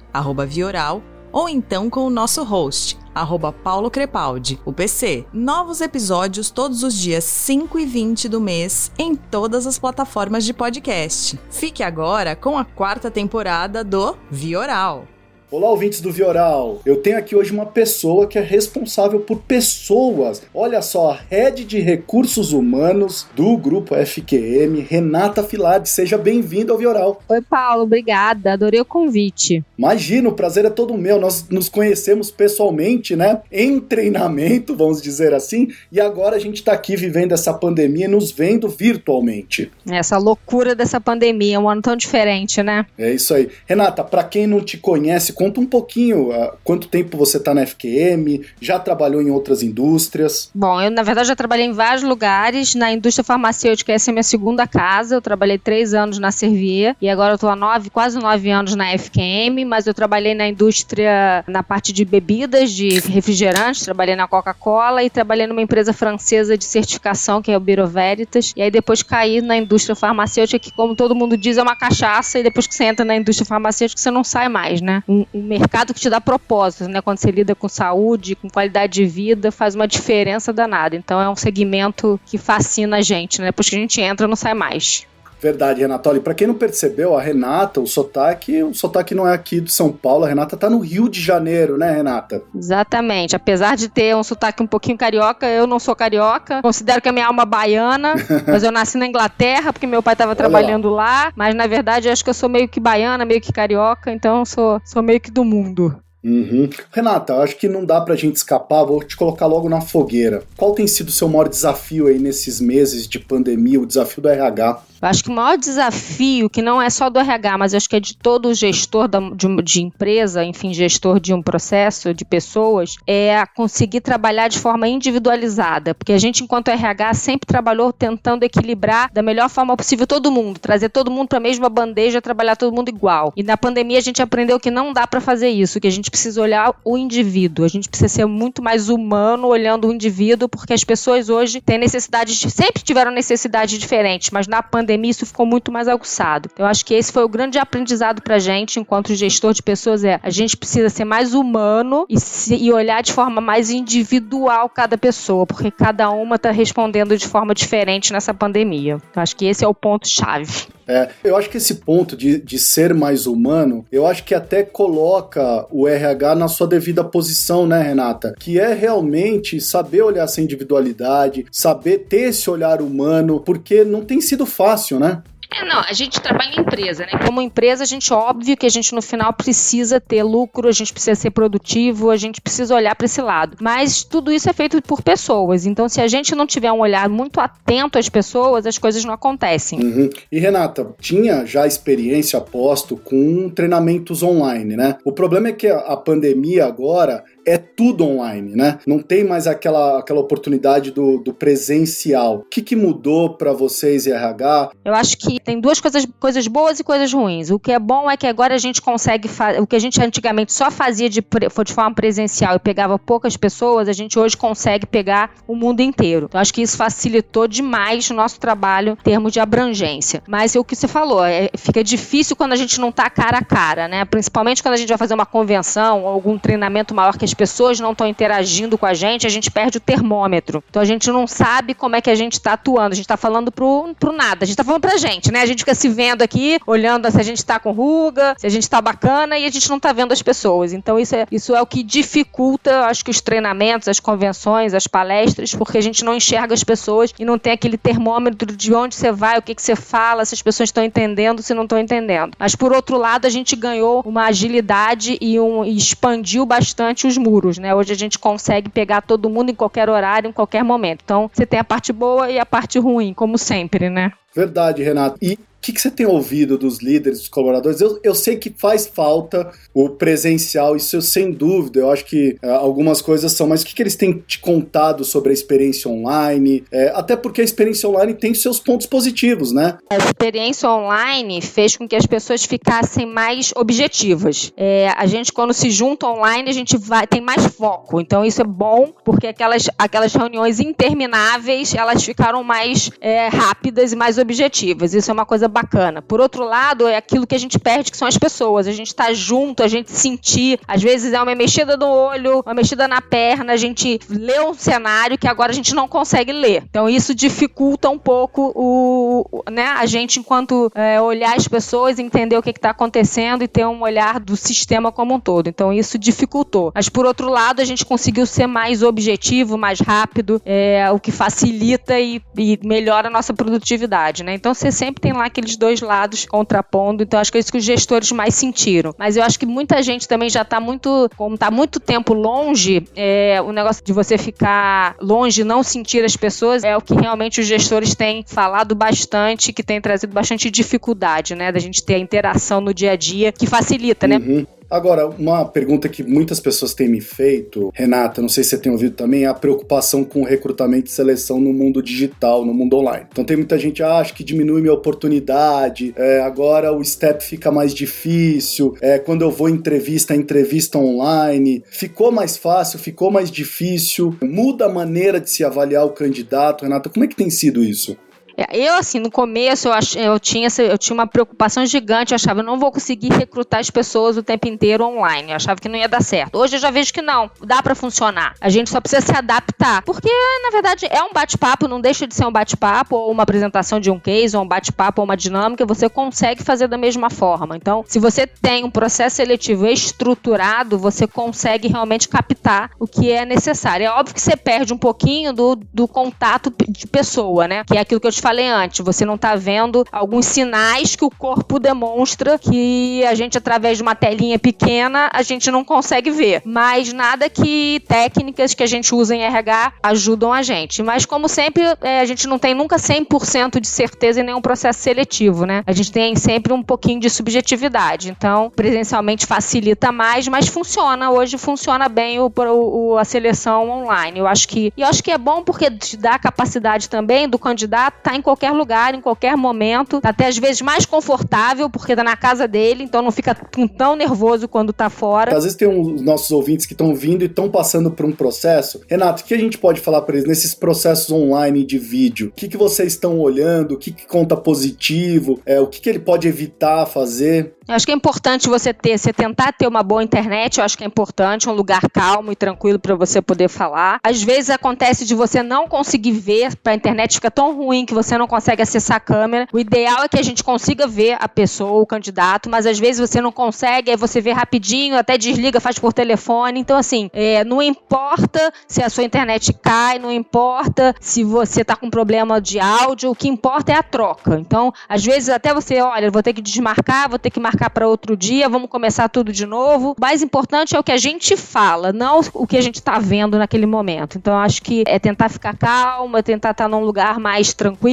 @vioral 0.48 1.02
ou 1.34 1.50
então 1.50 1.90
com 1.90 2.06
o 2.06 2.10
nosso 2.10 2.44
host, 2.44 2.98
arroba 3.14 3.52
Paulo 3.52 3.92
Crepaldi, 3.92 4.60
o 4.64 4.72
PC. 4.72 5.26
Novos 5.34 5.82
episódios 5.82 6.50
todos 6.50 6.84
os 6.84 6.94
dias 6.94 7.24
5 7.26 7.80
e 7.80 7.86
20 7.86 8.30
do 8.30 8.40
mês 8.40 8.92
em 8.98 9.16
todas 9.16 9.68
as 9.68 9.78
plataformas 9.78 10.46
de 10.46 10.54
podcast. 10.54 11.38
Fique 11.50 11.84
agora 11.84 12.36
com 12.36 12.58
a 12.58 12.64
quarta 12.64 13.12
temporada 13.12 13.84
do 13.84 14.16
Vioral. 14.30 15.13
Olá, 15.56 15.70
ouvintes 15.70 16.02
do 16.02 16.12
Vioral. 16.12 16.82
Eu 16.84 16.96
tenho 16.96 17.16
aqui 17.16 17.36
hoje 17.36 17.52
uma 17.52 17.68
pessoa 17.68 18.26
que 18.26 18.40
é 18.40 18.42
responsável 18.42 19.20
por 19.20 19.38
pessoas. 19.38 20.42
Olha 20.52 20.82
só, 20.82 21.12
a 21.12 21.20
head 21.30 21.64
de 21.64 21.80
recursos 21.80 22.52
humanos 22.52 23.28
do 23.36 23.56
grupo 23.56 23.94
FQM, 23.94 24.80
Renata 24.80 25.44
Filade. 25.44 25.90
Seja 25.90 26.18
bem-vinda 26.18 26.72
ao 26.72 26.80
Vioral. 26.80 27.22
Oi, 27.30 27.40
Paulo, 27.40 27.84
obrigada. 27.84 28.54
Adorei 28.54 28.82
o 28.82 28.86
convite. 28.86 29.64
Imagina, 29.78 30.28
o 30.28 30.34
prazer 30.34 30.66
é 30.66 30.72
todo 30.72 30.98
meu. 30.98 31.20
Nós 31.20 31.48
nos 31.48 31.70
conhecemos 31.70 32.32
pessoalmente, 32.32 33.16
né? 33.16 33.44
Em 33.52 33.80
treinamento, 33.80 34.76
vamos 34.76 35.04
dizer 35.04 35.36
assim, 35.36 35.68
e 35.92 36.02
agora 36.02 36.36
a 36.36 36.40
gente 36.40 36.56
está 36.56 36.74
aqui 36.74 36.96
vivendo 36.96 37.32
essa 37.32 37.54
pandemia, 37.54 38.08
nos 38.08 38.32
vendo 38.32 38.68
virtualmente. 38.68 39.72
Essa 39.88 40.18
loucura 40.18 40.74
dessa 40.74 41.00
pandemia, 41.00 41.60
um 41.60 41.70
ano 41.70 41.84
tão 41.84 41.96
diferente, 41.96 42.64
né? 42.64 42.88
É 42.98 43.14
isso 43.14 43.36
aí. 43.36 43.52
Renata, 43.68 44.04
para 44.04 44.24
quem 44.24 44.48
não 44.48 44.60
te 44.60 44.80
conhece, 44.80 45.43
Conta 45.44 45.60
um 45.60 45.66
pouquinho 45.66 46.30
uh, 46.30 46.54
quanto 46.64 46.88
tempo 46.88 47.18
você 47.18 47.36
está 47.36 47.54
na 47.54 47.66
FQM, 47.66 48.46
já 48.62 48.80
trabalhou 48.80 49.22
em 49.22 49.30
outras 49.30 49.62
indústrias? 49.62 50.50
Bom, 50.56 50.80
eu 50.80 50.90
na 50.90 51.04
verdade 51.04 51.28
já 51.28 51.36
trabalhei 51.36 51.66
em 51.66 51.74
vários 51.74 52.02
lugares. 52.02 52.76
Na 52.76 52.94
indústria 52.94 53.26
farmacêutica, 53.26 53.92
essa 53.92 54.10
é 54.10 54.12
a 54.12 54.14
minha 54.14 54.24
segunda 54.24 54.66
casa. 54.66 55.16
Eu 55.16 55.22
trabalhei 55.22 55.58
três 55.58 55.94
anos 55.94 56.18
na 56.18 56.32
Servier 56.32 56.96
e 57.02 57.10
agora 57.10 57.34
eu 57.34 57.36
estou 57.36 57.50
há 57.50 57.58
nove, 57.58 57.90
quase 57.90 58.18
nove 58.18 58.50
anos 58.52 58.74
na 58.74 58.98
FQM, 58.98 59.66
mas 59.66 59.86
eu 59.86 59.94
trabalhei 59.94 60.34
na 60.34 60.48
indústria, 60.48 61.44
na 61.46 61.62
parte 61.62 61.92
de 61.92 62.06
bebidas, 62.06 62.72
de 62.72 63.02
refrigerantes, 63.02 63.84
trabalhei 63.84 64.16
na 64.16 64.30
Coca-Cola 64.30 65.04
e 65.04 65.10
trabalhei 65.10 65.46
numa 65.46 65.62
empresa 65.62 65.92
francesa 65.92 66.58
de 66.58 66.64
certificação, 66.64 67.42
que 67.42 67.52
é 67.52 67.58
o 67.58 67.60
Bureau 67.60 67.86
Veritas. 67.86 68.54
E 68.56 68.62
aí 68.62 68.72
depois 68.72 69.04
caí 69.04 69.42
na 69.42 69.58
indústria 69.58 69.94
farmacêutica, 69.94 70.58
que 70.58 70.72
como 70.72 70.96
todo 70.96 71.14
mundo 71.14 71.36
diz, 71.36 71.58
é 71.58 71.62
uma 71.62 71.76
cachaça, 71.76 72.40
e 72.40 72.44
depois 72.44 72.66
que 72.66 72.74
você 72.74 72.86
entra 72.86 73.04
na 73.04 73.18
indústria 73.18 73.46
farmacêutica, 73.46 74.00
você 74.00 74.10
não 74.10 74.24
sai 74.24 74.48
mais, 74.48 74.80
né? 74.80 75.04
Um, 75.34 75.42
mercado 75.44 75.94
que 75.94 76.00
te 76.00 76.10
dá 76.10 76.20
propósito, 76.20 76.88
né? 76.88 77.02
Quando 77.02 77.18
você 77.18 77.32
lida 77.32 77.56
com 77.56 77.70
saúde, 77.70 78.36
com 78.36 78.50
qualidade 78.50 78.94
de 78.94 79.06
vida, 79.06 79.52
faz 79.52 79.76
uma 79.76 79.88
diferença 79.88 80.52
danada. 80.52 80.96
Então 80.96 81.22
é 81.22 81.30
um 81.30 81.36
segmento 81.36 82.20
que 82.26 82.38
fascina 82.38 82.98
a 82.98 83.02
gente, 83.02 83.40
né? 83.40 83.48
Depois 83.48 83.70
que 83.70 83.76
a 83.76 83.80
gente 83.80 84.02
entra, 84.02 84.28
não 84.28 84.36
sai 84.36 84.54
mais. 84.54 85.06
Verdade, 85.44 85.82
Renata. 85.82 86.18
para 86.22 86.34
quem 86.34 86.48
não 86.48 86.54
percebeu, 86.54 87.18
a 87.18 87.22
Renata, 87.22 87.82
o 87.82 87.86
sotaque, 87.86 88.64
o 88.64 88.74
sotaque 88.74 89.14
não 89.14 89.28
é 89.28 89.34
aqui 89.34 89.60
de 89.60 89.74
São 89.74 89.92
Paulo, 89.92 90.24
a 90.24 90.28
Renata 90.30 90.56
tá 90.56 90.70
no 90.70 90.80
Rio 90.80 91.10
de 91.10 91.20
Janeiro, 91.20 91.78
né, 91.78 91.92
Renata? 91.92 92.42
Exatamente. 92.56 93.36
Apesar 93.36 93.76
de 93.76 93.90
ter 93.90 94.16
um 94.16 94.24
sotaque 94.24 94.64
um 94.64 94.68
pouquinho 94.68 94.98
carioca, 94.98 95.46
eu 95.46 95.68
não 95.68 95.80
sou 95.80 95.94
carioca. 95.98 96.62
Considero 96.62 97.02
que 97.02 97.10
a 97.10 97.12
minha 97.12 97.28
alma 97.28 97.44
é 97.44 97.46
baiana, 97.46 98.14
mas 98.48 98.64
eu 98.64 98.72
nasci 98.72 98.98
na 98.98 99.06
Inglaterra 99.06 99.74
porque 99.74 99.86
meu 99.86 100.02
pai 100.02 100.14
estava 100.14 100.34
trabalhando 100.34 100.90
lá. 100.90 101.26
lá. 101.26 101.34
Mas 101.36 101.54
na 101.54 101.68
verdade, 101.68 102.08
acho 102.08 102.24
que 102.24 102.30
eu 102.30 102.34
sou 102.34 102.48
meio 102.48 102.70
que 102.70 102.80
baiana, 102.80 103.26
meio 103.26 103.42
que 103.42 103.52
carioca, 103.52 104.14
então 104.14 104.46
sou, 104.46 104.80
sou 104.86 105.04
meio 105.04 105.20
que 105.20 105.30
do 105.30 105.44
mundo. 105.44 105.94
Uhum. 106.24 106.70
Renata, 106.90 107.36
acho 107.40 107.58
que 107.58 107.68
não 107.68 107.84
dá 107.84 108.00
pra 108.00 108.16
gente 108.16 108.38
escapar, 108.38 108.86
vou 108.86 109.04
te 109.04 109.18
colocar 109.18 109.46
logo 109.46 109.68
na 109.68 109.82
fogueira. 109.82 110.44
Qual 110.56 110.74
tem 110.74 110.88
sido 110.88 111.10
o 111.10 111.12
seu 111.12 111.28
maior 111.28 111.50
desafio 111.50 112.08
aí 112.08 112.18
nesses 112.18 112.62
meses 112.62 113.10
de 113.10 113.20
pandemia, 113.20 113.82
o 113.82 113.86
desafio 113.86 114.24
do 114.24 114.30
RH? 114.30 114.82
Eu 115.04 115.10
acho 115.10 115.22
que 115.22 115.30
o 115.30 115.34
maior 115.34 115.58
desafio, 115.58 116.50
que 116.50 116.62
não 116.62 116.82
é 116.82 116.90
só 116.90 117.10
do 117.10 117.20
RH, 117.20 117.58
mas 117.58 117.74
acho 117.74 117.90
que 117.90 117.98
é 117.98 118.00
de 118.00 118.16
todo 118.16 118.54
gestor 118.54 119.10
de, 119.10 119.62
de, 119.62 119.82
empresa, 119.82 120.46
enfim, 120.46 120.74
gestor 120.74 121.20
de 121.20 121.34
um 121.34 121.42
processo, 121.42 122.14
de 122.14 122.24
pessoas, 122.24 122.96
é 123.06 123.46
conseguir 123.54 124.00
trabalhar 124.00 124.48
de 124.48 124.58
forma 124.58 124.88
individualizada. 124.88 125.94
Porque 125.94 126.14
a 126.14 126.18
gente, 126.18 126.42
enquanto 126.42 126.70
RH, 126.70 127.16
sempre 127.16 127.46
trabalhou 127.46 127.92
tentando 127.92 128.44
equilibrar 128.44 129.12
da 129.12 129.22
melhor 129.22 129.50
forma 129.50 129.76
possível 129.76 130.08
todo 130.08 130.32
mundo, 130.32 130.58
trazer 130.58 130.88
todo 130.88 131.12
mundo 131.12 131.28
para 131.28 131.38
a 131.38 131.42
mesma 131.42 131.68
bandeja, 131.68 132.22
trabalhar 132.22 132.56
todo 132.56 132.74
mundo 132.74 132.88
igual. 132.88 133.34
E 133.36 133.44
na 133.44 133.58
pandemia 133.58 133.98
a 133.98 134.02
gente 134.02 134.22
aprendeu 134.22 134.58
que 134.58 134.72
não 134.72 134.94
dá 134.94 135.06
para 135.06 135.20
fazer 135.20 135.50
isso, 135.50 135.82
que 135.82 135.88
a 135.88 135.92
gente 135.92 136.10
precisa 136.10 136.42
olhar 136.42 136.74
o 136.82 136.98
indivíduo, 136.98 137.66
a 137.66 137.68
gente 137.68 137.90
precisa 137.90 138.08
ser 138.08 138.26
muito 138.26 138.64
mais 138.64 138.88
humano 138.88 139.50
olhando 139.50 139.90
o 139.90 139.94
indivíduo, 139.94 140.48
porque 140.48 140.72
as 140.72 140.86
pessoas 140.86 141.28
hoje 141.28 141.60
têm 141.60 141.78
necessidades, 141.78 142.40
sempre 142.54 142.82
tiveram 142.82 143.12
necessidades 143.12 143.78
diferentes, 143.78 144.30
mas 144.30 144.48
na 144.48 144.64
pandemia 144.64 144.93
pandemia 144.94 145.12
isso 145.12 145.26
ficou 145.26 145.46
muito 145.46 145.72
mais 145.72 145.88
aguçado. 145.88 146.50
Eu 146.58 146.66
acho 146.66 146.86
que 146.86 146.94
esse 146.94 147.12
foi 147.12 147.24
o 147.24 147.30
grande 147.30 147.58
aprendizado 147.58 148.22
pra 148.22 148.40
gente, 148.40 148.80
enquanto 148.80 149.16
gestor 149.16 149.54
de 149.54 149.62
pessoas, 149.62 150.04
é 150.04 150.20
a 150.22 150.30
gente 150.30 150.56
precisa 150.56 150.90
ser 150.90 151.06
mais 151.06 151.34
humano 151.34 152.06
e, 152.10 152.20
se, 152.20 152.56
e 152.56 152.72
olhar 152.72 153.02
de 153.02 153.12
forma 153.12 153.42
mais 153.42 153.70
individual 153.70 154.70
cada 154.70 154.98
pessoa, 154.98 155.46
porque 155.46 155.72
cada 155.72 156.10
uma 156.12 156.36
está 156.36 156.52
respondendo 156.52 157.18
de 157.18 157.28
forma 157.28 157.54
diferente 157.54 158.14
nessa 158.14 158.34
pandemia. 158.34 159.02
Eu 159.16 159.22
acho 159.22 159.36
que 159.36 159.46
esse 159.46 159.64
é 159.64 159.68
o 159.68 159.74
ponto-chave. 159.74 160.68
É, 160.88 161.10
eu 161.24 161.36
acho 161.36 161.50
que 161.50 161.58
esse 161.58 161.76
ponto 161.76 162.16
de, 162.16 162.40
de 162.40 162.60
ser 162.60 162.94
mais 162.94 163.26
humano, 163.26 163.86
eu 163.92 164.06
acho 164.06 164.24
que 164.24 164.36
até 164.36 164.64
coloca 164.64 165.66
o 165.72 165.88
RH 165.88 166.36
na 166.36 166.48
sua 166.48 166.68
devida 166.68 167.04
posição, 167.04 167.66
né, 167.66 167.82
Renata? 167.82 168.34
Que 168.40 168.60
é 168.60 168.74
realmente 168.74 169.60
saber 169.62 170.02
olhar 170.02 170.24
essa 170.24 170.42
individualidade, 170.42 171.46
saber 171.52 172.00
ter 172.10 172.30
esse 172.30 172.50
olhar 172.50 172.82
humano, 172.82 173.40
porque 173.40 173.84
não 173.84 174.02
tem 174.02 174.22
sido 174.22 174.46
fácil, 174.46 175.00
né? 175.00 175.22
É, 175.56 175.66
não, 175.66 175.80
a 175.80 175.94
gente 175.94 176.20
trabalha 176.20 176.56
em 176.56 176.62
empresa, 176.62 177.06
né? 177.06 177.20
Como 177.26 177.42
empresa, 177.42 177.84
a 177.84 177.86
gente, 177.86 178.12
óbvio 178.12 178.58
que 178.58 178.66
a 178.66 178.70
gente 178.70 178.94
no 178.96 179.02
final 179.02 179.32
precisa 179.34 180.00
ter 180.00 180.24
lucro, 180.24 180.68
a 180.68 180.72
gente 180.72 180.92
precisa 180.92 181.16
ser 181.16 181.32
produtivo, 181.32 182.10
a 182.10 182.18
gente 182.18 182.42
precisa 182.42 182.76
olhar 182.76 182.96
para 182.96 183.06
esse 183.06 183.22
lado. 183.22 183.58
Mas 183.62 184.04
tudo 184.04 184.32
isso 184.32 184.50
é 184.50 184.54
feito 184.54 184.82
por 184.82 185.02
pessoas. 185.02 185.66
Então, 185.66 185.88
se 185.88 186.02
a 186.02 186.08
gente 186.08 186.34
não 186.34 186.48
tiver 186.48 186.72
um 186.72 186.80
olhar 186.80 187.08
muito 187.08 187.40
atento 187.40 188.00
às 188.00 188.10
pessoas, 188.10 188.66
as 188.66 188.78
coisas 188.78 189.06
não 189.06 189.14
acontecem. 189.14 189.80
Uhum. 189.80 190.10
E 190.32 190.40
Renata, 190.40 190.88
tinha 191.00 191.46
já 191.46 191.68
experiência, 191.68 192.40
aposto, 192.40 192.98
com 192.98 193.50
treinamentos 193.50 194.24
online, 194.24 194.76
né? 194.76 194.98
O 195.06 195.12
problema 195.12 195.50
é 195.50 195.54
que 195.54 195.68
a 195.68 195.96
pandemia 195.96 196.66
agora 196.66 197.24
é 197.46 197.58
tudo 197.58 198.06
online, 198.06 198.56
né? 198.56 198.80
Não 198.86 199.00
tem 199.00 199.24
mais 199.24 199.48
aquela, 199.48 200.00
aquela 200.00 200.20
oportunidade 200.20 200.92
do, 200.92 201.20
do 201.20 201.34
presencial. 201.34 202.38
O 202.38 202.44
que, 202.44 202.62
que 202.62 202.76
mudou 202.76 203.36
para 203.36 203.54
vocês, 203.54 204.08
RH? 204.08 204.72
Eu 204.84 204.94
acho 204.94 205.18
que 205.18 205.40
tem 205.40 205.60
duas 205.60 205.80
coisas, 205.80 206.08
coisas 206.20 206.48
boas 206.48 206.80
e 206.80 206.84
coisas 206.84 207.12
ruins. 207.12 207.50
O 207.50 207.60
que 207.60 207.72
é 207.72 207.80
bom 207.80 208.10
é 208.10 208.18
que 208.18 208.28
agora 208.28 208.56
a 208.56 208.58
gente 208.58 208.82
consegue 208.82 209.28
fazer. 209.28 209.62
O 209.62 209.68
que 209.68 209.76
a 209.76 209.80
gente 209.80 210.02
antigamente 210.02 210.54
só 210.54 210.72
fazia 210.72 211.10
de, 211.10 211.22
de 211.22 211.74
forma 211.74 211.94
presencial 211.94 212.56
e 212.56 212.60
pegava 212.60 212.98
poucas 212.98 213.38
pessoas, 213.38 213.88
a 213.88 213.94
gente 213.94 214.18
hoje 214.18 214.38
consegue 214.38 214.86
pegar 214.86 215.32
o 215.48 215.56
mundo 215.56 215.82
inteiro. 215.82 216.28
Então, 216.30 216.40
acho 216.40 216.54
que 216.54 216.62
isso 216.62 216.78
facilitou 216.78 217.48
demais 217.48 218.10
o 218.10 218.14
nosso 218.14 218.40
trabalho 218.40 218.94
em 219.00 219.04
termos 219.04 219.32
de 219.32 219.40
abrangência. 219.40 220.22
Mas 220.28 220.56
é 220.56 220.60
o 220.60 220.64
que 220.64 220.76
você 220.76 220.88
falou, 220.88 221.24
é, 221.24 221.50
fica 221.58 221.84
difícil 221.84 222.36
quando 222.36 222.54
a 222.54 222.56
gente 222.56 222.80
não 222.80 222.90
está 222.90 223.10
cara 223.10 223.38
a 223.38 223.44
cara, 223.44 223.88
né? 223.88 224.06
Principalmente 224.06 224.62
quando 224.62 224.76
a 224.76 224.78
gente 224.78 224.90
vai 224.90 224.98
fazer 224.98 225.14
uma 225.14 225.26
convenção 225.26 226.04
ou 226.04 226.08
algum 226.08 226.38
treinamento 226.38 226.94
maior 226.94 227.18
que 227.18 227.26
as 227.26 227.33
pessoas 227.34 227.80
não 227.80 227.92
estão 227.92 228.08
interagindo 228.08 228.78
com 228.78 228.86
a 228.86 228.94
gente, 228.94 229.26
a 229.28 229.30
gente 229.30 229.52
perde 229.52 229.78
o 229.78 229.82
termômetro. 229.82 230.64
Então 230.70 230.82
a 230.82 230.86
gente 230.86 231.10
não 231.12 231.28
sabe 231.28 231.74
como 231.74 231.96
é 231.96 232.02
que 232.02 232.10
a 232.10 232.16
gente 232.16 232.34
está 232.34 232.54
atuando. 232.54 232.94
A 232.94 232.96
gente 232.96 233.06
está 233.06 233.18
falando 233.18 233.52
pro, 233.52 233.94
pro 234.00 234.12
nada. 234.12 234.44
A 234.44 234.46
gente 234.46 234.54
está 234.54 234.64
falando 234.64 234.82
pra 234.82 234.98
gente, 234.98 235.32
né? 235.32 235.42
A 235.42 235.46
gente 235.46 235.60
fica 235.60 235.76
se 235.76 235.90
vendo 235.90 236.22
aqui, 236.22 236.60
olhando 236.66 237.10
se 237.10 237.20
a 237.20 237.24
gente 237.24 237.38
está 237.38 237.60
com 237.60 237.72
ruga, 237.72 238.36
se 238.38 238.48
a 238.48 238.50
gente 238.50 238.64
está 238.64 238.82
bacana 238.82 239.38
e 239.38 239.46
a 239.46 239.50
gente 239.50 239.70
não 239.70 239.78
está 239.78 239.92
vendo 239.92 240.12
as 240.12 240.22
pessoas. 240.22 240.74
Então 240.74 241.00
isso 241.00 241.16
é, 241.16 241.26
isso 241.32 241.56
é 241.56 241.62
o 241.62 241.66
que 241.66 241.84
dificulta, 241.84 242.86
acho 242.86 243.04
que 243.04 243.12
os 243.12 243.22
treinamentos, 243.22 243.88
as 243.88 244.00
convenções, 244.00 244.74
as 244.74 244.88
palestras, 244.88 245.54
porque 245.54 245.78
a 245.78 245.82
gente 245.82 246.04
não 246.04 246.16
enxerga 246.16 246.54
as 246.54 246.64
pessoas 246.64 247.14
e 247.20 247.26
não 247.26 247.38
tem 247.38 247.54
aquele 247.54 247.78
termômetro 247.78 248.56
de 248.56 248.74
onde 248.74 248.96
você 248.96 249.12
vai, 249.12 249.38
o 249.38 249.42
que, 249.42 249.56
que 249.56 249.62
você 249.62 249.76
fala, 249.76 250.26
se 250.26 250.34
as 250.34 250.42
pessoas 250.42 250.70
estão 250.70 250.84
entendendo, 250.84 251.42
se 251.42 251.54
não 251.54 251.64
estão 251.64 251.78
entendendo. 251.78 252.36
Mas 252.40 252.56
por 252.56 252.74
outro 252.74 252.98
lado, 252.98 253.26
a 253.26 253.30
gente 253.30 253.56
ganhou 253.56 254.02
uma 254.06 254.26
agilidade 254.26 255.18
e, 255.20 255.40
um, 255.40 255.64
e 255.64 255.76
expandiu 255.76 256.46
bastante 256.46 257.08
os 257.08 257.18
muros, 257.24 257.58
né? 257.58 257.74
Hoje 257.74 257.94
a 257.94 257.96
gente 257.96 258.20
consegue 258.20 258.70
pegar 258.70 259.02
todo 259.02 259.30
mundo 259.30 259.50
em 259.50 259.56
qualquer 259.56 259.90
horário, 259.90 260.30
em 260.30 260.34
qualquer 260.34 260.64
momento. 260.64 261.02
Então, 261.04 261.30
você 261.32 261.46
tem 261.46 261.60
a 261.60 261.64
parte 261.64 261.94
boa 261.94 262.30
e 262.30 262.38
a 262.38 262.46
parte 262.46 262.78
ruim, 262.78 263.14
como 263.14 263.38
sempre, 263.38 263.90
né? 263.90 264.12
Verdade, 264.36 264.84
Renato. 264.84 265.18
E 265.22 265.38
que, 265.64 265.72
que 265.72 265.82
você 265.82 265.90
tem 265.90 266.06
ouvido 266.06 266.58
dos 266.58 266.80
líderes, 266.80 267.20
dos 267.20 267.30
colaboradores? 267.30 267.80
Eu, 267.80 267.98
eu 268.04 268.14
sei 268.14 268.36
que 268.36 268.54
faz 268.56 268.86
falta 268.86 269.50
o 269.74 269.90
presencial, 269.90 270.76
isso 270.76 271.02
sem 271.02 271.32
dúvida. 271.32 271.80
Eu 271.80 271.90
acho 271.90 272.06
que 272.06 272.36
é, 272.42 272.50
algumas 272.50 273.02
coisas 273.02 273.32
são, 273.32 273.48
mas 273.48 273.62
o 273.62 273.66
que, 273.66 273.74
que 273.74 273.82
eles 273.82 273.96
têm 273.96 274.22
te 274.28 274.40
contado 274.40 275.06
sobre 275.06 275.30
a 275.30 275.34
experiência 275.34 275.90
online? 275.90 276.66
É, 276.70 276.92
até 276.94 277.16
porque 277.16 277.40
a 277.40 277.44
experiência 277.44 277.88
online 277.88 278.14
tem 278.14 278.34
seus 278.34 278.60
pontos 278.60 278.86
positivos, 278.86 279.54
né? 279.54 279.78
A 279.90 279.96
experiência 279.96 280.70
online 280.70 281.42
fez 281.42 281.78
com 281.78 281.88
que 281.88 281.96
as 281.96 282.06
pessoas 282.06 282.44
ficassem 282.44 283.06
mais 283.06 283.54
objetivas. 283.56 284.52
É, 284.58 284.90
a 284.98 285.06
gente, 285.06 285.32
quando 285.32 285.54
se 285.54 285.72
junta 285.72 286.08
online, 286.08 286.50
a 286.50 286.54
gente 286.54 286.76
vai, 286.76 287.08
tem 287.08 287.22
mais 287.22 287.46
foco. 287.48 288.02
Então, 288.02 288.26
isso 288.26 288.42
é 288.42 288.46
bom, 288.46 288.92
porque 289.06 289.28
aquelas, 289.28 289.70
aquelas 289.78 290.14
reuniões 290.14 290.60
intermináveis, 290.60 291.74
elas 291.74 292.04
ficaram 292.04 292.44
mais 292.44 292.92
é, 293.00 293.30
rápidas 293.30 293.94
e 293.94 293.96
mais 293.96 294.18
objetivas. 294.18 294.94
Isso 294.94 295.10
é 295.10 295.14
uma 295.14 295.26
coisa 295.26 295.53
bacana. 295.54 296.02
Por 296.02 296.20
outro 296.20 296.44
lado, 296.44 296.88
é 296.88 296.98
aquilo 296.98 297.26
que 297.26 297.36
a 297.36 297.40
gente 297.40 297.58
perde, 297.58 297.92
que 297.92 297.98
são 297.98 298.08
as 298.08 298.18
pessoas. 298.18 298.68
A 298.68 298.72
gente 298.72 298.94
tá 298.94 299.14
junto, 299.14 299.64
a 299.64 299.68
gente 299.68 299.92
sentir. 299.92 300.60
Às 300.68 300.82
vezes 300.82 301.14
é 301.14 301.22
uma 301.22 301.36
mexida 301.36 301.78
no 301.78 301.88
olho, 301.88 302.42
uma 302.46 302.54
mexida 302.54 302.88
na 302.88 303.02
perna, 303.02 303.54
a 303.54 303.58
gente 303.58 304.00
lê 304.10 304.40
um 304.42 304.54
cenário 304.54 305.18
que 305.18 305.28
agora 305.28 305.52
a 305.52 305.56
gente 305.56 305.74
não 305.74 305.88
consegue 305.88 306.34
ler. 306.34 306.64
Então, 306.70 306.90
isso 306.90 307.14
dificulta 307.14 307.90
um 307.90 307.98
pouco 307.98 308.52
o, 308.56 309.44
né, 309.50 309.68
a 309.68 309.86
gente, 309.86 310.20
enquanto 310.20 310.72
é, 310.74 311.00
olhar 311.00 311.36
as 311.36 311.48
pessoas, 311.48 312.00
entender 312.00 312.38
o 312.38 312.42
que 312.42 312.50
está 312.50 312.72
acontecendo 312.72 313.44
e 313.44 313.48
ter 313.48 313.66
um 313.66 313.82
olhar 313.82 314.20
do 314.20 314.36
sistema 314.36 314.92
como 314.92 315.14
um 315.14 315.20
todo. 315.20 315.48
Então, 315.48 315.72
isso 315.72 315.98
dificultou. 315.98 316.72
Mas, 316.74 316.90
por 316.90 317.06
outro 317.06 317.30
lado, 317.30 317.62
a 317.62 317.66
gente 317.66 317.86
conseguiu 317.86 318.26
ser 318.26 318.48
mais 318.48 318.82
objetivo, 318.82 319.58
mais 319.58 319.80
rápido, 319.80 320.42
é, 320.46 320.90
o 320.92 321.00
que 321.00 321.12
facilita 321.12 322.00
e, 322.00 322.22
e 322.38 322.60
melhora 322.64 323.08
a 323.08 323.12
nossa 323.12 323.34
produtividade. 323.34 324.24
Né? 324.24 324.34
Então, 324.34 324.54
você 324.54 324.72
sempre 324.72 325.02
tem 325.02 325.14
lá 325.14 325.30
aqueles 325.44 325.58
dois 325.58 325.82
lados 325.82 326.26
contrapondo. 326.26 327.04
Então, 327.04 327.20
acho 327.20 327.32
que 327.32 327.38
é 327.38 327.42
isso 327.42 327.52
que 327.52 327.58
os 327.58 327.64
gestores 327.64 328.12
mais 328.12 328.34
sentiram. 328.34 328.96
Mas 328.98 329.18
eu 329.18 329.24
acho 329.24 329.38
que 329.38 329.46
muita 329.46 329.82
gente 329.84 330.08
também 330.08 330.30
já 330.30 330.42
está 330.42 330.60
muito, 330.60 331.10
como 331.16 331.36
está 331.36 331.52
muito 331.52 331.80
tempo 331.80 332.14
longe, 332.14 332.88
é, 332.96 333.42
o 333.42 333.52
negócio 333.52 333.84
de 333.84 333.94
você 333.94 334.18
ficar 334.18 334.96
longe, 335.02 335.44
não 335.44 335.62
sentir 335.62 336.04
as 336.04 336.16
pessoas, 336.16 336.64
é 336.64 336.76
o 336.76 336.82
que 336.82 336.94
realmente 336.94 337.42
os 337.42 337.48
gestores 337.48 337.94
têm 337.94 338.24
falado 338.26 338.74
bastante, 338.74 339.54
que 339.54 339.64
tem 339.64 339.80
trazido 339.82 340.14
bastante 340.14 340.50
dificuldade, 340.50 341.36
né? 341.36 341.52
Da 341.52 341.60
gente 341.60 341.84
ter 341.84 341.96
a 341.96 342.00
interação 342.00 342.62
no 342.62 342.74
dia 342.74 342.92
a 342.92 342.96
dia, 342.96 343.32
que 343.32 343.46
facilita, 343.46 344.08
né? 344.08 344.18
Uhum. 344.18 344.46
Agora, 344.74 345.06
uma 345.06 345.46
pergunta 345.46 345.88
que 345.88 346.02
muitas 346.02 346.40
pessoas 346.40 346.74
têm 346.74 346.88
me 346.88 347.00
feito, 347.00 347.70
Renata, 347.76 348.24
não 348.24 348.28
sei 348.28 348.44
se 348.44 348.50
você 348.50 348.58
tem 348.58 348.72
ouvido 348.72 348.96
também, 348.96 349.24
é 349.24 349.28
a 349.28 349.34
preocupação 349.36 350.04
com 350.04 350.24
recrutamento 350.24 350.88
e 350.88 350.92
seleção 350.92 351.40
no 351.40 351.54
mundo 351.54 351.80
digital, 351.80 352.44
no 352.44 352.56
mundo 352.56 352.78
online. 352.78 353.06
Então 353.12 353.24
tem 353.24 353.38
muita 353.38 353.60
gente, 353.60 353.84
ah, 353.84 353.98
acho 353.98 354.16
que 354.16 354.24
diminui 354.24 354.62
minha 354.62 354.74
oportunidade, 354.74 355.94
é, 355.96 356.22
agora 356.22 356.74
o 356.74 356.84
step 356.84 357.24
fica 357.24 357.52
mais 357.52 357.72
difícil, 357.72 358.76
é, 358.82 358.98
quando 358.98 359.22
eu 359.22 359.30
vou 359.30 359.48
entrevista, 359.48 360.16
entrevista 360.16 360.80
online, 360.80 361.64
ficou 361.70 362.12
mais 362.12 362.36
fácil, 362.36 362.80
ficou 362.80 363.12
mais 363.12 363.30
difícil, 363.30 364.18
muda 364.24 364.66
a 364.66 364.70
maneira 364.70 365.20
de 365.20 365.30
se 365.30 365.44
avaliar 365.44 365.86
o 365.86 365.92
candidato, 365.92 366.64
Renata, 366.64 366.90
como 366.90 367.06
é 367.06 367.08
que 367.08 367.16
tem 367.16 367.30
sido 367.30 367.64
isso? 367.64 367.96
É, 368.38 368.58
eu, 368.58 368.74
assim, 368.76 369.00
no 369.00 369.12
começo 369.12 369.68
eu, 369.68 369.74
ach, 369.74 369.96
eu, 369.96 370.20
tinha, 370.20 370.48
eu 370.60 370.78
tinha 370.78 370.94
uma 370.94 371.08
preocupação 371.08 371.66
gigante, 371.66 372.14
eu 372.14 372.16
achava, 372.16 372.40
eu 372.40 372.44
não 372.44 372.58
vou 372.60 372.72
conseguir 372.72 373.10
recrutar 373.10 373.60
as 373.60 373.70
pessoas 373.70 374.18
o 374.18 374.24
tempo 374.24 374.48
inteiro 374.48 374.86
online, 374.86 375.32
eu 375.32 375.36
achava 375.36 375.60
que 375.60 375.70
não 375.70 375.78
ia 375.78 375.88
dar 375.88 376.02
certo. 376.02 376.38
Hoje 376.38 376.56
eu 376.56 376.60
já 376.60 376.72
vejo 376.72 376.94
que 376.94 377.02
não, 377.02 377.30
dá 377.42 377.62
para 377.62 377.76
funcionar. 377.76 378.34
A 378.42 378.50
gente 378.50 378.70
só 378.70 378.82
precisa 378.82 379.06
se 379.06 379.16
adaptar, 379.16 379.82
porque, 379.84 380.10
na 380.44 380.50
verdade, 380.50 380.88
é 380.90 381.04
um 381.04 381.14
bate-papo, 381.14 381.68
não 381.68 381.80
deixa 381.80 382.08
de 382.08 382.16
ser 382.16 382.26
um 382.26 382.32
bate-papo, 382.32 382.96
ou 382.96 383.12
uma 383.12 383.24
apresentação 383.24 383.80
de 383.80 383.92
um 383.92 384.00
case, 384.00 384.36
ou 384.36 384.44
um 384.44 384.48
bate-papo, 384.48 385.02
ou 385.02 385.06
uma 385.06 385.16
dinâmica, 385.18 385.66
você 385.66 385.88
consegue 385.88 386.44
fazer 386.44 386.68
da 386.68 386.78
mesma 386.78 387.10
forma. 387.10 387.56
Então, 387.56 387.84
se 387.88 388.00
você 388.00 388.26
tem 388.26 388.64
um 388.64 388.72
processo 388.72 389.18
seletivo 389.18 389.68
estruturado, 389.68 390.78
você 390.78 391.06
consegue 391.06 391.68
realmente 391.68 392.10
captar 392.10 392.72
o 392.80 392.88
que 392.88 393.12
é 393.12 393.26
necessário. 393.26 393.86
É 393.86 393.92
óbvio 393.92 394.16
que 394.16 394.22
você 394.22 394.36
perde 394.36 394.74
um 394.74 394.78
pouquinho 394.78 395.34
do, 395.34 395.56
do 395.72 395.88
contato 395.88 396.54
de 396.68 396.88
pessoa, 396.88 397.48
né? 397.48 397.64
Que 397.66 397.78
é 397.78 397.82
aquilo 397.82 398.02
que 398.02 398.08
eu 398.08 398.12
te 398.12 398.22
falei 398.24 398.48
antes, 398.48 398.80
você 398.80 399.04
não 399.04 399.16
está 399.16 399.36
vendo 399.36 399.86
alguns 399.92 400.26
sinais 400.26 400.96
que 400.96 401.04
o 401.04 401.10
corpo 401.10 401.60
demonstra 401.60 402.40
que 402.40 403.04
a 403.06 403.14
gente, 403.14 403.38
através 403.38 403.78
de 403.78 403.84
uma 403.84 403.96
telinha 403.96 404.40
pequena, 404.40 405.10
a 405.12 405.22
gente 405.22 405.52
não 405.52 405.62
consegue 405.62 406.10
ver. 406.10 406.42
Mas 406.46 406.94
nada 406.94 407.30
que 407.30 407.84
técnicas 407.86 408.54
que 408.54 408.64
a 408.64 408.66
gente 408.66 408.96
usa 408.96 409.14
em 409.14 409.24
RH 409.24 409.74
ajudam 409.84 410.32
a 410.32 410.42
gente. 410.42 410.82
Mas, 410.82 411.06
como 411.06 411.28
sempre, 411.28 411.64
é, 411.82 412.00
a 412.00 412.06
gente 412.06 412.26
não 412.26 412.40
tem 412.40 412.54
nunca 412.54 412.78
100% 412.78 413.60
de 413.60 413.68
certeza 413.68 414.22
em 414.22 414.24
nenhum 414.24 414.42
processo 414.42 414.80
seletivo, 414.80 415.46
né? 415.46 415.62
A 415.68 415.74
gente 415.74 415.92
tem 415.92 416.16
sempre 416.16 416.54
um 416.54 416.64
pouquinho 416.64 417.02
de 417.02 417.10
subjetividade. 417.10 418.10
Então, 418.10 418.50
presencialmente 418.56 419.26
facilita 419.26 419.92
mais, 419.92 420.30
mas 420.30 420.48
funciona. 420.48 421.12
Hoje 421.12 421.38
funciona 421.38 421.90
bem 421.90 422.22
o, 422.22 422.32
o, 422.34 422.98
a 422.98 423.04
seleção 423.04 423.70
online. 423.70 424.20
Eu 424.20 424.28
acho 424.28 424.48
que, 424.48 424.72
eu 424.78 424.88
acho 424.88 425.04
que 425.04 425.12
é 425.12 425.18
bom 425.18 425.44
porque 425.44 425.70
te 425.70 425.98
dá 425.98 426.12
a 426.12 426.20
capacidade 426.20 426.88
também 426.88 427.28
do 427.28 427.38
candidato 427.38 427.98
estar 427.98 428.12
tá 428.12 428.13
em 428.16 428.22
qualquer 428.22 428.52
lugar, 428.52 428.94
em 428.94 429.02
qualquer 429.02 429.36
momento, 429.36 430.02
tá 430.02 430.10
até 430.10 430.28
às 430.28 430.38
vezes 430.38 430.62
mais 430.62 430.86
confortável, 430.86 431.70
porque 431.70 431.96
tá 431.96 432.04
na 432.04 432.16
casa 432.16 432.48
dele, 432.48 432.84
então 432.84 433.02
não 433.02 433.12
fica 433.12 433.36
tão 433.78 433.96
nervoso 433.96 434.48
quando 434.48 434.72
tá 434.72 434.90
fora. 434.90 435.36
Às 435.36 435.44
vezes 435.44 435.58
tem 435.58 435.68
uns 435.68 436.02
nossos 436.02 436.32
ouvintes 436.32 436.66
que 436.66 436.74
estão 436.74 436.96
vindo 436.96 437.24
e 437.24 437.26
estão 437.26 437.50
passando 437.50 437.92
por 437.92 438.06
um 438.06 438.12
processo. 438.12 438.82
Renato, 438.88 439.24
o 439.24 439.26
que 439.26 439.34
a 439.34 439.38
gente 439.38 439.58
pode 439.58 439.82
falar 439.82 440.02
para 440.02 440.16
eles 440.16 440.28
nesses 440.28 440.54
processos 440.54 441.12
online 441.12 441.66
de 441.66 441.78
vídeo? 441.78 442.28
O 442.28 442.32
que, 442.32 442.48
que 442.48 442.58
vocês 442.58 442.94
estão 442.94 443.20
olhando? 443.20 443.74
O 443.74 443.78
que, 443.78 443.92
que 443.92 444.08
conta 444.08 444.36
positivo? 444.36 445.40
É, 445.46 445.60
o 445.60 445.68
que, 445.68 445.82
que 445.82 445.90
ele 445.90 446.00
pode 446.00 446.28
evitar 446.28 446.86
fazer? 446.86 447.56
Eu 447.68 447.76
acho 447.76 447.86
que 447.86 447.94
é 447.94 447.96
importante 447.96 448.50
você 448.50 448.74
ter, 448.74 448.98
você 448.98 449.14
tentar 449.14 449.54
ter 449.54 449.66
uma 449.68 449.82
boa 449.82 450.04
internet, 450.04 450.58
eu 450.58 450.66
acho 450.66 450.78
que 450.78 450.84
é 450.84 450.88
importante, 450.88 451.48
um 451.48 451.54
lugar 451.54 451.90
calmo 451.90 452.32
e 452.32 452.36
tranquilo 452.36 452.78
para 452.78 452.94
você 452.94 453.22
poder 453.22 453.48
falar. 453.48 454.00
Às 454.04 454.22
vezes 454.22 454.50
acontece 454.50 455.06
de 455.06 455.16
você 455.16 455.42
não 455.42 455.68
conseguir 455.68 456.12
ver, 456.12 456.58
para 456.58 456.74
a 456.74 456.76
internet 456.76 457.16
fica 457.16 457.32
tão 457.32 457.56
ruim 457.56 457.86
que 457.86 457.94
você 457.94 458.03
não 458.18 458.28
consegue 458.28 458.62
acessar 458.62 458.98
a 458.98 459.00
câmera. 459.00 459.48
O 459.52 459.60
ideal 459.60 460.04
é 460.04 460.08
que 460.08 460.20
a 460.20 460.24
gente 460.24 460.44
consiga 460.44 460.88
ver 460.88 461.18
a 461.20 461.28
pessoa, 461.28 461.82
o 461.82 461.86
candidato, 461.86 462.50
mas 462.50 462.66
às 462.66 462.80
vezes 462.80 463.10
você 463.10 463.22
não 463.22 463.32
consegue, 463.32 463.92
aí 463.92 463.98
você 463.98 464.20
vê 464.22 464.32
rapidinho, 464.32 464.98
até 464.98 465.18
desliga, 465.18 465.60
faz 465.60 465.80
por 465.80 465.94
telefone. 465.94 466.60
Então, 466.60 466.78
assim, 466.78 467.10
é, 467.14 467.44
não 467.44 467.62
importa 467.62 468.52
se 468.68 468.84
a 468.84 468.90
sua 468.90 469.04
internet 469.04 469.54
cai, 469.54 470.00
não 470.00 470.12
importa 470.12 470.96
se 471.00 471.24
você 471.24 471.64
tá 471.64 471.76
com 471.76 471.90
problema 471.90 472.40
de 472.40 472.60
áudio, 472.60 473.12
o 473.12 473.16
que 473.16 473.28
importa 473.28 473.72
é 473.72 473.76
a 473.76 473.84
troca. 473.84 474.38
Então, 474.40 474.74
às 474.88 475.04
vezes 475.04 475.30
até 475.30 475.54
você, 475.54 475.82
olha, 475.82 476.12
vou 476.12 476.24
ter 476.24 476.34
que 476.34 476.42
desmarcar, 476.42 477.10
vou 477.10 477.20
ter 477.20 477.30
que 477.30 477.40
marcar 477.40 477.70
para 477.70 477.88
outro 477.88 478.16
dia, 478.18 478.50
vamos 478.50 478.70
começar 478.70 479.08
tudo 479.10 479.32
de 479.32 479.46
novo. 479.46 479.96
O 479.98 480.02
mais 480.02 480.22
importante 480.22 480.76
é 480.76 480.80
o 480.80 480.84
que 480.84 480.92
a 480.92 480.98
gente 480.98 481.36
fala, 481.38 481.94
não 481.94 482.22
o 482.34 482.48
que 482.48 482.58
a 482.58 482.62
gente 482.62 482.76
está 482.76 483.00
vendo 483.00 483.38
naquele 483.38 483.66
momento. 483.66 484.18
Então, 484.18 484.38
acho 484.38 484.62
que 484.62 484.84
é 484.88 485.00
tentar 485.00 485.30
ficar 485.30 485.56
calma, 485.56 486.24
tentar 486.24 486.52
estar 486.52 486.66
tá 486.66 486.70
num 486.70 486.84
lugar 486.84 487.20
mais 487.20 487.54
tranquilo, 487.54 487.93